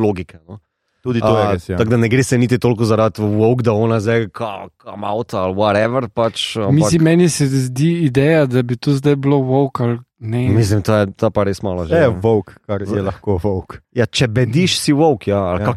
logike. 0.01 0.39
No? 0.47 0.59
Tudi 1.05 1.21
to 1.21 1.29
je 1.37 1.43
A, 1.43 1.51
res. 1.53 1.69
Ja. 1.69 1.77
Tako 1.77 1.89
da 1.89 1.97
ne 1.97 2.09
gre 2.09 2.23
se 2.23 2.37
niti 2.37 2.57
toliko 2.57 2.85
zaradi 2.85 3.21
woke, 3.21 3.61
da 3.61 3.73
ona 3.73 3.99
zdaj 4.01 4.25
kam 4.33 5.03
avto 5.03 5.37
ali 5.37 5.53
whatever. 5.53 6.07
Pač, 6.09 6.55
ampak- 6.57 6.73
Mislim, 6.73 7.03
meni 7.03 7.29
se 7.29 7.45
zdi 7.47 7.91
ideja, 8.01 8.45
da 8.45 8.63
bi 8.63 8.75
to 8.75 8.97
zdaj 8.97 9.15
bilo 9.15 9.37
woke 9.37 9.83
ali 9.83 9.99
ne. 10.19 10.49
Mislim, 10.49 10.81
to 10.81 10.95
je 10.95 11.11
ta 11.13 11.29
pa 11.29 11.43
res 11.43 11.61
malo 11.61 11.85
že. 11.85 11.93
Je 11.95 12.09
no. 12.09 12.17
volk, 12.17 12.55
kar 12.65 12.81
je 12.81 13.01
lahko 13.01 13.37
volk. 13.37 13.77
Ja, 13.93 14.05
če 14.05 14.27
bediš, 14.27 14.79
si 14.79 14.93
woke, 14.93 15.29
ja, 15.29 15.43
ali 15.45 15.61
Ja. 15.61 15.75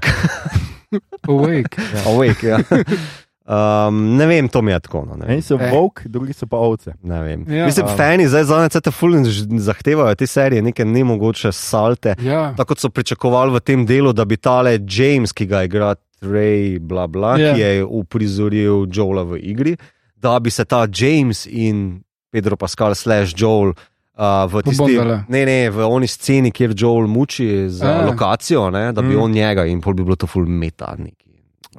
Awake. 1.29 1.77
Awake, 2.09 2.47
ja. 2.47 2.59
Um, 3.49 4.17
ne 4.17 4.27
vem, 4.27 4.49
to 4.49 4.63
mi 4.63 4.73
je 4.73 4.81
tako. 4.81 5.05
No, 5.05 5.17
ne, 5.17 5.25
Eni 5.25 5.35
vem. 5.35 5.43
so 5.43 5.57
Eh. 5.57 5.71
volk, 5.71 6.03
drugi 6.07 6.33
so 6.33 6.47
pa 6.47 6.57
ovce. 6.59 6.93
ne 7.03 7.23
vem. 7.23 7.47
Ja. 7.49 7.65
Mislim, 7.65 7.87
Um. 7.87 7.97
fani 7.97 8.29
zdaj 8.29 8.45
zadnje 8.45 8.69
cete 8.69 8.91
fulin 8.91 9.25
zahtevajo 9.59 10.15
te 10.15 10.27
serije, 10.27 10.63
neke 10.63 10.85
nemogoče 10.85 11.53
salte. 11.53 12.15
Ja. 12.21 12.53
Tako 12.53 12.65
kot 12.67 12.79
so 12.79 12.89
pričakovali 12.91 13.53
v 13.53 13.61
tem 13.61 13.87
delu, 13.87 14.13
da 14.13 14.25
bi 14.25 14.37
tale 14.37 14.79
James, 14.81 15.33
ki 15.33 15.47
ga 15.47 15.63
igra 15.63 15.95
Trey, 16.19 16.79
bla, 16.79 17.07
bla, 17.07 17.37
Ja. 17.37 17.55
ki 17.55 17.61
je 17.61 17.85
uprizoril 17.87 18.87
Joela 18.89 19.23
v 19.25 19.39
igri, 19.41 19.77
da 20.15 20.39
bi 20.39 20.51
se 20.51 20.65
ta 20.65 20.87
James 20.93 21.47
in 21.47 22.01
Pedro 22.31 22.57
Pascal 22.57 22.95
slash 22.95 23.33
Joel. 23.35 23.73
Uh, 24.15 24.25
v 24.49 24.63
tisti, 24.65 24.99
ne, 25.29 25.45
ne, 25.47 25.71
v 25.71 25.79
oni 25.81 26.07
sceni, 26.07 26.51
kjer 26.51 26.75
Joel 26.75 27.07
muči 27.07 27.69
za. 27.71 27.87
A. 27.87 28.07
lokacijo, 28.07 28.69
ne, 28.69 28.93
da 28.93 29.01
bi 29.01 29.15
Mm. 29.15 29.21
on 29.21 29.31
njega 29.31 29.65
in 29.65 29.81
pol 29.81 29.95
bi 29.95 30.03
bilo 30.03 30.17
to 30.17 30.27
full 30.27 30.45
meta. 30.45 30.97
Neki, 30.99 31.31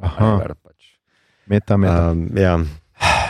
Aha. 0.01 0.39
Meta, 1.49 1.77
meta. 1.77 2.11
Um, 2.11 2.29
ja. 2.37 2.59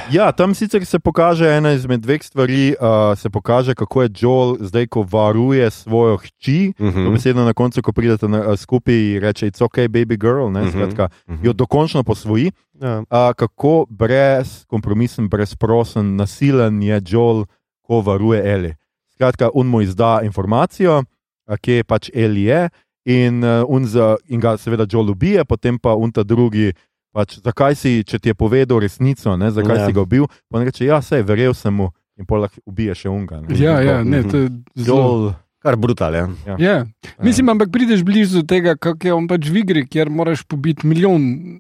Ja, 0.10 0.32
tam 0.34 0.56
sicer 0.58 0.82
se 0.86 0.98
pokaže 1.00 1.46
ena 1.46 1.72
izmed 1.78 2.02
dveh 2.02 2.24
stvari. 2.24 2.74
Uh, 2.82 3.14
se 3.14 3.30
pokaže, 3.30 3.76
kako 3.78 4.02
je 4.02 4.10
Joel 4.18 4.56
zdaj, 4.60 4.88
ko 4.88 5.06
varuje 5.06 5.70
svojo 5.72 6.18
hči. 6.18 6.74
Uh 6.80 6.94
To 6.94 7.00
-huh. 7.00 7.14
besedo 7.14 7.46
na 7.46 7.54
koncu, 7.54 7.82
ko 7.82 7.94
pridete 7.94 8.28
na, 8.28 8.40
uh, 8.48 8.58
skupaj 8.58 9.14
in 9.16 9.22
reče: 9.22 9.46
It's 9.52 9.62
ok, 9.64 9.78
baby 9.78 10.18
girl. 10.18 10.50
Ne, 10.50 10.62
Mhm. 10.62 10.70
skratka, 10.70 11.10
uh 11.28 11.36
-huh. 11.36 11.46
jo 11.46 11.54
dokončno 11.54 12.04
posvoji. 12.04 12.52
ja. 12.82 13.00
Uh, 13.00 13.06
kako 13.36 13.86
brezkompromisen, 13.90 15.30
brezprosen, 15.30 16.16
nasilen 16.16 16.84
je 16.84 17.02
Joel, 17.08 17.46
ko 17.82 18.02
varuje 18.02 18.54
Eli. 18.54 18.74
Skratka, 19.14 19.50
on 19.54 19.68
mu 19.68 19.82
izda 19.82 20.20
informacijo, 20.24 21.04
uh, 21.48 21.56
kje 21.62 21.84
pač 21.84 22.10
Eli 22.14 22.44
je, 22.44 22.70
in, 23.06 23.44
uh, 23.44 23.84
za, 23.86 24.16
in 24.28 24.40
ga 24.40 24.58
seveda 24.58 24.86
Joel 24.92 25.10
ubije, 25.10 25.46
potem 25.46 25.80
pa 25.80 25.94
un 25.94 26.12
ta 26.12 26.24
drugi. 26.24 26.74
Pač, 27.12 27.40
zakaj 27.40 27.74
si, 27.74 28.04
če 28.04 28.20
ti 28.20 28.30
je 28.30 28.36
povedal 28.36 28.80
resnico, 28.80 29.34
ne, 29.36 29.50
zakaj 29.50 29.76
Ja. 29.76 29.82
ja. 29.82 29.86
si 29.86 29.94
ga 29.94 30.02
ubil? 30.02 30.28
Pa 30.46 30.58
on 30.58 30.64
reče: 30.64 30.86
Ja, 30.86 31.02
sej, 31.02 31.24
verjel 31.24 31.54
sem 31.54 31.74
mu 31.74 31.90
in 32.16 32.26
pol 32.26 32.42
lahko 32.42 32.62
ubije 32.64 32.94
še 32.94 33.10
unga. 33.10 33.42
ne. 33.42 33.56
Ja, 33.56 33.80
ja, 33.80 34.04
ne, 34.04 34.20
Mhm. 34.20 34.30
to 34.30 34.38
je 34.38 34.48
zelo. 34.78 34.98
Joel, 34.98 35.34
Kar 35.60 35.76
brutal 35.76 36.14
je. 36.14 36.24
Ja. 36.58 36.86
Mislim, 37.20 37.50
ampak 37.50 37.68
prideš 37.68 38.00
blizu 38.00 38.44
tega, 38.44 38.78
kako 38.78 39.04
je 39.04 39.14
on 39.14 39.28
pač 39.28 39.44
v 39.46 39.58
igri, 39.58 39.84
kjer 39.84 40.08
moraš 40.10 40.44
pobiti 40.44 40.88
milijon 40.88 41.20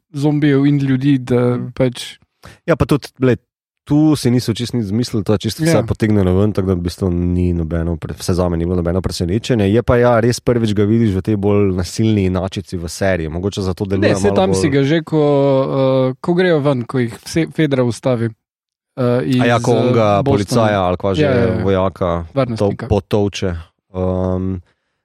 zombijev 0.09 0.63
in 0.65 0.79
ljudi. 0.79 1.17
Da 1.19 1.57
Mhm. 1.57 1.73
pač, 1.73 2.15
Ja, 2.65 2.77
pa 2.77 2.85
tudi, 2.85 3.11
gled, 3.19 3.39
tu 3.89 4.13
si 4.13 4.29
niso 4.29 4.53
čisto 4.53 4.77
nič 4.77 4.93
zmislili, 4.93 5.25
to 5.25 5.33
je 5.33 5.49
čisto 5.49 5.65
vse 5.65 5.81
Ja. 5.81 5.83
potegnjeno 5.83 6.29
ven, 6.37 6.53
tako 6.53 6.67
da 6.67 6.73
v 6.77 6.85
bistvu 6.85 7.09
ni 7.09 7.49
nobeno, 7.53 7.97
vse 7.97 8.33
za 8.37 8.45
me 8.49 8.57
ni 8.57 8.69
bilo 8.69 8.77
nobeno 8.77 9.01
presenečenje. 9.01 9.65
Je 9.65 9.81
pa 9.81 9.97
ja, 9.97 10.19
res 10.21 10.37
prvič 10.37 10.77
ga 10.77 10.85
vidiš 10.85 11.17
v 11.17 11.21
tej 11.25 11.35
bolj 11.41 11.73
nasilni 11.73 12.29
inačici 12.29 12.77
v 12.77 12.85
seriji. 12.85 13.33
Mogoče 13.33 13.65
zato 13.65 13.89
deluje 13.89 14.13
ne, 14.13 14.21
se 14.21 14.29
tam 14.29 14.53
bolj... 14.53 14.61
si 14.61 14.69
ga 14.69 14.83
že, 14.85 15.01
ko, 15.01 15.17
uh, 15.65 16.13
ko 16.21 16.37
grejo 16.37 16.61
ven, 16.61 16.85
ko 16.85 17.01
jih 17.01 17.17
Fedra 17.49 17.81
ustavi. 17.83 18.29
Uh, 18.99 19.25
ja, 19.25 19.57
ko 19.63 19.71
on 19.73 19.89
eh, 19.89 19.93
ga 19.95 20.07
Bostona. 20.19 20.23
policaja 20.27 20.79
ali 20.85 20.97
pa 20.99 21.13
že 21.15 21.23
Ja, 21.23 21.31
ja, 21.31 21.45
ja. 21.47 21.63
vojaka 21.63 22.25
to 22.59 22.69
potovče. 22.89 23.55
Um, 23.89 24.61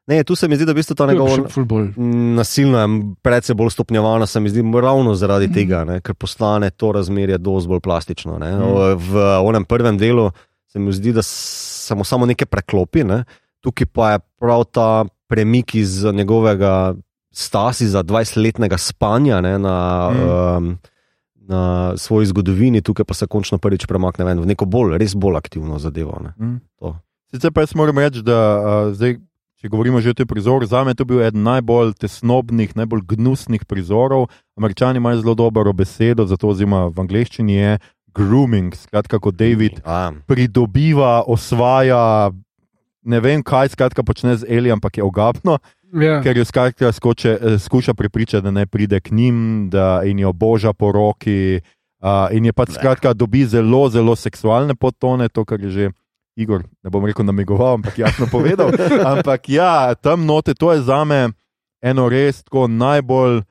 ne, 0.07 0.23
tu 0.23 0.35
se 0.35 0.49
mi 0.49 0.57
zdi, 0.57 0.65
da 0.65 0.73
v 0.73 0.77
bistvu 0.77 0.95
ta 0.95 1.05
To 1.05 1.05
je 1.07 1.15
njegov 1.15 1.29
še 1.31 1.49
ful 1.49 1.65
bolj. 1.65 1.93
nasilno 2.35 2.79
je 2.79 2.89
predvsej 3.21 3.55
bolj 3.55 3.71
stopnjevano, 3.71 4.27
se 4.27 4.41
mi 4.41 4.49
zdi 4.49 4.61
ravno 4.75 5.15
zaradi 5.15 5.47
Mhm. 5.47 5.55
tega, 5.55 5.85
ne, 5.85 6.01
ker 6.01 6.15
postane 6.15 6.71
to 6.71 6.93
razmerje 6.93 7.39
dosti 7.39 7.69
bolj 7.69 7.81
plastično. 7.81 8.39
Ne. 8.39 8.51
Mhm. 8.53 8.99
V 9.03 9.13
onem 9.41 9.65
prvem 9.65 9.99
delu 9.99 10.31
se 10.67 10.79
mi 10.79 10.93
zdi, 10.93 11.13
da 11.13 11.23
se 11.23 11.95
mu 11.95 12.05
samo 12.05 12.27
nekaj 12.27 12.47
preklopi, 12.47 13.05
ne. 13.05 13.25
tukaj 13.63 13.87
pa 13.87 14.11
je 14.11 14.19
prav 14.39 14.65
ta 14.67 14.89
premik 15.27 15.75
iz 15.75 16.05
njegovega 16.05 16.95
stasi 17.33 17.87
za 17.87 18.03
20-letnega 18.03 18.77
spanja 18.79 19.41
ne, 19.41 19.59
na, 19.59 19.77
Mhm. 20.11 20.29
um, 20.59 20.79
na 21.39 21.63
svoji 21.97 22.27
zgodovini, 22.27 22.81
tukaj 22.81 23.05
pa 23.05 23.15
se 23.15 23.27
končno 23.27 23.59
prvič 23.59 23.87
premakne 23.87 24.25
ven 24.25 24.39
v 24.39 24.47
neko 24.47 24.65
bolj, 24.65 24.99
res 24.99 25.15
bolj 25.15 25.37
aktivno 25.37 25.79
zadevo. 25.79 26.21
Ne. 26.21 26.33
Mm. 26.39 26.61
To. 26.79 26.97
Sicer 27.31 27.53
pa 27.53 27.61
jaz 27.61 27.75
moram 27.75 27.99
reči, 27.99 28.23
da 28.23 28.39
uh, 28.55 28.93
zdaj, 28.93 29.17
če 29.65 29.73
govorimo 29.73 29.97
že 30.05 30.13
o 30.13 30.17
tem 30.21 30.29
prizoru, 30.29 30.69
za 30.69 30.85
me 30.85 30.93
je 30.93 31.01
to 31.01 31.09
bil 31.09 31.25
eden 31.25 31.41
najbolj 31.41 31.97
tesnobnih, 31.97 32.77
najbolj 32.77 33.01
gnusnih 33.17 33.65
prizorov. 33.65 34.29
Američani 34.61 35.01
imajo 35.01 35.25
zelo 35.25 35.33
dobro 35.33 35.73
besedo 35.73 36.29
za 36.29 36.37
to, 36.37 36.53
oziroma 36.53 36.93
v 36.93 37.01
angleščini 37.01 37.57
je 37.57 37.71
grooming, 38.13 38.77
skratka, 38.77 39.17
kot 39.17 39.33
David 39.41 39.81
A, 39.89 40.13
pridobiva, 40.29 41.25
osvaja. 41.25 42.29
Ne 43.09 43.19
vem, 43.25 43.41
kaj 43.41 43.73
skratka 43.73 44.05
počne 44.05 44.37
z 44.37 44.45
Eli, 44.45 44.69
ampak 44.69 45.01
je 45.01 45.05
ogabno, 45.05 45.57
Ja. 45.95 46.21
ker 46.21 46.37
jo 46.37 46.45
skratka 46.45 46.93
skoče, 46.93 47.33
eh, 47.41 47.59
skuša 47.59 47.95
prepričati, 47.97 48.45
da 48.45 48.51
ne 48.51 48.67
pride 48.67 49.01
k 49.01 49.17
njim, 49.17 49.71
da 49.73 50.05
in 50.05 50.19
jo 50.21 50.33
boža 50.33 50.77
po 50.77 50.93
roki. 50.93 51.65
Uh, 52.05 52.29
in 52.37 52.45
je 52.45 52.53
pač 52.53 52.77
skratka 52.77 53.15
dobi 53.17 53.47
zelo, 53.49 53.89
zelo 53.89 54.13
seksualne 54.13 54.75
podtone, 54.77 55.33
to, 55.33 55.41
kar 55.49 55.57
je 55.57 55.71
že 55.71 55.85
Igor, 56.37 56.65
ne 56.83 56.91
bom 56.91 57.05
rekel 57.07 57.27
namigoval, 57.27 57.79
ampak 57.79 57.99
jasno 57.99 58.27
povedal. 58.27 58.75
ampak 59.13 59.49
ja, 59.49 59.95
tam 59.95 60.27
note, 60.27 60.55
to 60.55 60.73
je 60.73 60.83
za 60.83 61.05
me 61.05 61.29
eno 61.85 62.09
res 62.09 62.43
tako 62.45 62.67
najbolj, 62.73 63.43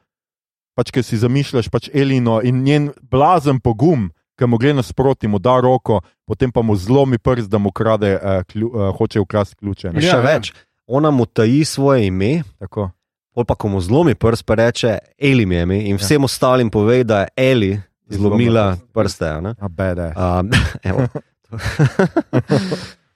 pač, 0.74 0.90
ker 0.94 1.06
si 1.06 1.20
zamišljaš 1.22 1.70
pač 1.70 1.90
Elino 1.94 2.40
in 2.42 2.64
njen 2.66 2.90
blazen 3.12 3.62
pogum, 3.62 4.10
ki 4.40 4.50
mu 4.50 4.58
gre 4.58 4.74
nasproti, 4.74 5.30
mu 5.30 5.38
da 5.38 5.60
roko, 5.62 6.02
potem 6.26 6.52
pa 6.52 6.64
mu 6.66 6.74
zlomi 6.80 7.22
prst, 7.22 7.52
da 7.52 7.62
mu 7.62 7.70
krade, 7.72 8.16
uh, 8.18 8.42
klju, 8.50 8.72
uh, 8.74 8.90
hoče 8.98 9.22
ukrasti 9.22 9.60
ključe. 9.62 9.94
ne. 9.94 10.02
še 10.02 10.10
Ja, 10.10 10.18
ja. 10.18 10.26
več, 10.26 10.52
ona 10.90 11.14
mu 11.14 11.30
taji 11.30 11.62
svoje 11.70 12.10
ime. 12.10 12.42
Tako. 12.58 12.90
Pol 13.34 13.46
pa, 13.50 13.58
ko 13.58 13.70
mu 13.70 13.82
zlomi 13.82 14.18
prst, 14.18 14.46
pa 14.46 14.58
reče 14.58 14.98
Eli 15.18 15.46
mi 15.46 15.58
je 15.58 15.68
ime 15.68 15.78
in 15.90 15.98
vsem 16.02 16.26
ostalim 16.26 16.70
pove, 16.74 17.04
da 17.06 17.24
je 17.24 17.52
Eli 17.52 17.72
zlomila 18.10 18.74
prste. 18.94 19.30
a 19.30 19.42
ne. 19.42 19.54
A 19.58 19.70
bede. 19.70 20.10
Um, 20.18 20.50
evo. 20.90 21.06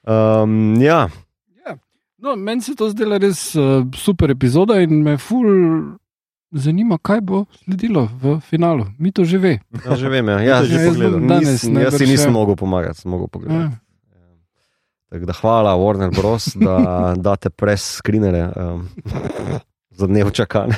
Um, 0.08 0.76
ja, 0.82 1.10
Ja. 1.66 1.78
No, 2.18 2.36
meni 2.36 2.62
se 2.62 2.76
to 2.76 2.90
zdela 2.90 3.18
res 3.18 3.56
uh, 3.56 3.86
super 3.96 4.32
epizoda 4.32 4.80
in 4.82 5.04
me 5.04 5.18
ful 5.18 5.46
zanima, 6.52 6.98
kaj 6.98 7.22
bo 7.22 7.46
sledilo 7.60 8.08
v 8.22 8.40
finalu. 8.40 8.86
Mi 9.00 9.12
to 9.12 9.26
že 9.28 9.38
ve. 9.38 9.60
ja, 9.86 9.96
že 9.96 10.10
vem. 10.10 10.28
Ja. 10.28 10.40
Ja, 10.40 10.64
že 10.64 10.74
jaz, 10.76 10.88
pogledal. 10.96 11.20
nis, 11.20 11.30
Danes 11.30 11.64
jaz 11.84 11.98
si 11.98 12.06
nisem 12.08 12.32
ja. 12.32 12.34
mogel 12.34 12.56
pomagati, 12.56 13.02
sem 13.02 13.12
mogel 13.12 13.28
Ja. 13.28 13.30
pogledati. 13.32 13.76
Tako 15.08 15.26
da 15.26 15.34
hvala, 15.34 15.72
Warner 15.80 16.12
Bros., 16.12 16.52
da 16.56 16.76
date 17.16 17.50
pres 17.50 17.96
screenere 18.02 18.50
um, 18.56 18.88
za 19.92 20.08
dnev 20.08 20.32
čakanja. 20.36 20.76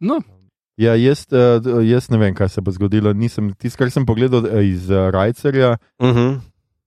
No, 0.00 0.20
Ja, 0.76 0.92
jaz, 0.94 1.24
uh, 1.32 1.80
jaz 1.88 2.10
ne 2.10 2.18
vem, 2.20 2.34
kaj 2.36 2.48
se 2.48 2.60
bo 2.60 2.70
zgodilo. 2.70 3.12
Nisem, 3.12 3.54
tisto, 3.54 3.78
kar 3.78 3.90
sem 3.90 4.04
pogledal 4.06 4.44
eh, 4.46 4.64
iz 4.68 4.90
Rajcerja, 4.90 5.76
Uh 5.98 6.08
-huh. 6.08 6.40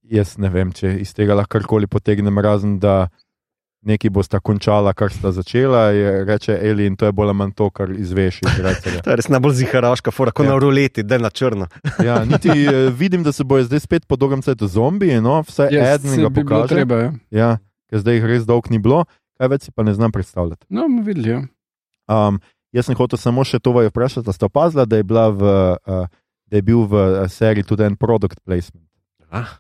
jaz 0.04 0.38
ne 0.38 0.50
vem, 0.50 0.72
če 0.72 1.00
iz 1.00 1.14
tega 1.14 1.34
lahko 1.34 1.50
karkoli 1.60 1.88
potegnem, 1.88 2.40
razen 2.40 2.80
da 2.80 3.08
neki 3.82 4.10
bosta 4.10 4.40
končala, 4.40 4.94
kar 4.94 5.12
sta 5.12 5.32
začela. 5.32 5.80
Je, 5.90 6.26
reče 6.26 6.60
Eli 6.62 6.86
in 6.86 6.96
to 6.96 7.06
je 7.06 7.12
bolj 7.12 7.26
ali 7.28 7.34
manj 7.34 7.52
to, 7.52 7.70
kar 7.70 7.90
izveš 7.92 8.40
iz 8.42 8.60
Rajcerja. 8.66 9.02
To 9.02 9.10
je 9.10 9.16
res 9.16 9.28
najbolj 9.28 9.54
ziharaška, 9.54 10.12
fora, 10.12 10.32
kot 10.32 10.46
Ja. 10.46 10.52
na 10.52 10.60
ruleti, 10.60 11.04
da 11.04 11.16
je 11.16 11.20
na 11.20 11.30
črno. 11.30 11.68
Ja, 12.06 12.26
niti 12.26 12.50
eh, 12.50 12.92
vidim, 12.92 13.24
da 13.24 13.32
se 13.32 13.44
bojo 13.44 13.64
zdaj 13.64 13.80
spet 13.80 14.06
po 14.08 14.16
dolgem 14.16 14.42
času 14.42 14.68
zombiji, 14.68 15.22
no, 15.22 15.42
vsaj 15.42 15.68
jaz 15.72 16.00
eden 16.06 16.16
se 16.16 16.22
ga 16.22 16.30
bi 16.30 16.44
pokaže. 16.44 16.68
treba. 16.68 16.96
Ja. 16.96 17.12
Ja, 17.32 17.58
ker 17.90 18.00
zdaj 18.00 18.16
jih 18.16 18.26
res 18.26 18.46
dolg 18.46 18.70
ni 18.70 18.78
bilo, 18.80 19.06
kaj 19.38 19.48
več 19.48 19.62
si 19.64 19.72
pa 19.72 19.84
ne 19.84 19.94
znam 19.94 20.12
predstavljati. 20.12 20.66
No, 20.70 20.82
bomo 20.82 21.02
videli. 21.02 21.30
Ja. 21.30 21.42
Um, 22.28 22.40
jaz 22.72 22.86
sem 22.86 22.96
hotel 22.96 23.20
samo 23.20 23.44
še 23.44 23.60
to 23.60 23.72
vprašati, 23.90 24.26
da 24.26 24.34
ste 24.34 24.46
opazili, 24.46 24.86
da 24.86 25.00
je, 25.00 25.04
v, 25.04 25.42
uh, 25.88 26.06
da 26.48 26.54
je 26.56 26.62
bil 26.62 26.86
v 26.86 26.94
uh, 26.94 27.26
seriji 27.28 27.64
tudi 27.64 27.84
en 27.84 27.96
product 27.96 28.40
placement. 28.46 28.86
Ah, 29.32 29.58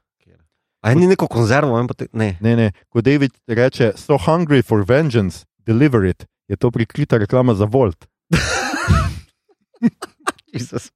A 0.81 0.89
je 0.89 0.95
ni 0.95 1.07
neko 1.07 1.27
konzervo, 1.27 1.75
potem, 1.87 2.07
ne. 2.13 2.37
Ne, 2.39 2.55
ne, 2.55 2.71
ko 2.89 3.01
David 3.01 3.35
reče, 3.47 3.91
so 3.99 4.15
hungry 4.15 4.63
for 4.63 4.85
vengeance, 4.87 5.43
deliver 5.67 6.05
it, 6.07 6.23
je 6.47 6.55
to 6.55 6.71
prikrita 6.71 7.17
reklama 7.19 7.51
za 7.53 7.65
Volt. 7.67 8.07
Jezus. 10.53 10.91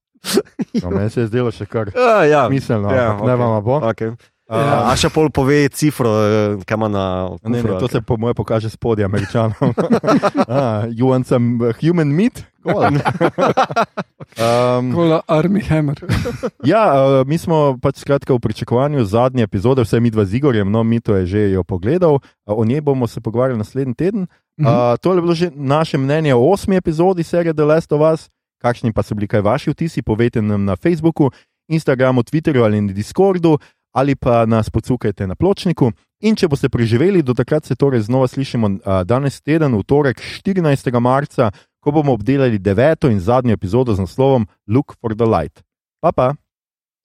No, 0.84 0.89
meni 0.89 1.10
se 1.10 1.21
je 1.21 1.28
zdelo 1.28 1.52
še 1.52 1.65
kar 1.65 1.91
Ja, 1.95 2.23
ja. 2.23 2.47
smiselno, 2.47 2.89
Ja, 2.89 3.12
ampak 3.12 3.28
ne 3.28 3.34
okej. 3.34 3.43
vam 3.43 3.63
bo. 3.63 3.76
Okay. 3.91 4.10
Uh, 4.44 4.60
Uh, 4.60 4.92
a 4.92 4.94
še 5.00 5.08
pol 5.08 5.30
pove 5.32 5.56
cifro, 5.72 6.12
eh, 6.20 6.56
kaj 6.68 6.76
ima 6.76 6.90
na 6.92 7.04
Ne, 7.48 7.48
ne, 7.48 7.62
kufru, 7.64 7.78
to 7.80 7.88
se 7.88 8.02
po 8.04 8.18
mojem 8.20 8.36
pokaže 8.36 8.68
spodaj 8.68 9.08
američanom. 9.08 9.56
ah, 10.52 10.84
you 10.92 11.08
want 11.08 11.24
some 11.32 11.64
uh, 11.64 11.72
human 11.80 12.12
meat? 12.12 12.44
Cool. 12.60 12.84
um, 14.44 14.92
Kola 14.92 15.22
Army 15.32 15.64
Hammer. 15.64 15.96
ja, 16.74 16.84
uh, 16.92 17.24
mi 17.24 17.40
smo 17.40 17.80
pač 17.80 18.04
skratka 18.04 18.36
v 18.36 18.44
pričakovanju 18.44 19.08
zadnje 19.08 19.48
epizode, 19.48 19.88
vse 19.88 20.04
mi 20.04 20.12
dva 20.12 20.28
z 20.28 20.44
Igorjem, 20.44 20.68
no, 20.68 20.84
mi 20.84 21.00
to 21.00 21.16
je 21.24 21.26
že 21.26 21.42
jo 21.56 21.64
pogledal, 21.64 22.20
uh, 22.20 22.52
o 22.52 22.68
njej 22.68 22.84
bomo 22.84 23.08
se 23.08 23.24
pogovarjali 23.24 23.64
naslednji 23.64 23.96
teden. 23.96 24.28
Mhm. 24.60 24.68
Uh, 24.68 25.00
to 25.00 25.16
je 25.16 25.22
bilo 25.24 25.36
že 25.40 25.56
naše 25.56 25.96
mnenje 25.96 26.36
o 26.36 26.44
osmi 26.52 26.76
epizodi 26.76 27.24
serije 27.24 27.56
The 27.56 27.64
Last 27.64 27.96
of 27.96 28.04
Us. 28.04 28.28
Kakšni 28.60 28.92
pa 28.92 29.08
so 29.08 29.16
bili 29.16 29.28
kaj 29.28 29.40
vaši 29.40 29.72
vtisi, 29.72 30.04
povejte 30.04 30.44
nam 30.44 30.68
na 30.68 30.76
Facebooku, 30.76 31.32
Instagramu, 31.68 32.24
Twitterju 32.28 32.64
ali 32.64 32.82
na 32.82 32.92
Discordu, 32.92 33.60
ali 33.94 34.16
pa 34.16 34.46
nas 34.46 34.70
pocukajte 34.70 35.28
na 35.28 35.36
pločniku. 35.36 35.92
In 36.24 36.36
če 36.40 36.48
boste 36.48 36.70
preživeli, 36.72 37.22
do 37.22 37.36
takrat 37.36 37.66
se 37.68 37.76
torej 37.76 38.06
znova 38.08 38.28
slišimo 38.28 38.70
danes 39.06 39.42
teden, 39.42 39.76
v 39.76 39.84
torek 39.84 40.22
14. 40.24 40.90
marca, 41.00 41.52
ko 41.84 41.92
bomo 41.92 42.16
obdelali 42.16 42.60
deveto 42.60 43.12
in 43.12 43.20
zadnjo 43.20 43.54
epizodo 43.54 43.94
z 43.94 44.08
naslovom 44.08 44.48
Look 44.68 44.96
for 45.02 45.16
the 45.16 45.28
Light. 45.28 45.62
Pa 46.00 46.12
pa. 46.12 46.34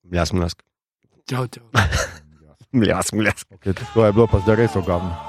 Mljask, 0.06 0.32
mljask. 0.32 0.62
Čau, 1.28 1.46
čau. 1.46 1.66
Mljask, 2.78 3.12
mljask. 3.12 3.48
Okay, 3.58 3.74
to 3.74 4.06
je 4.06 4.12
bilo 4.12 4.26
pa 4.30 4.40
zdaj 4.44 4.56
res 4.56 4.76
ogavno. 4.76 5.27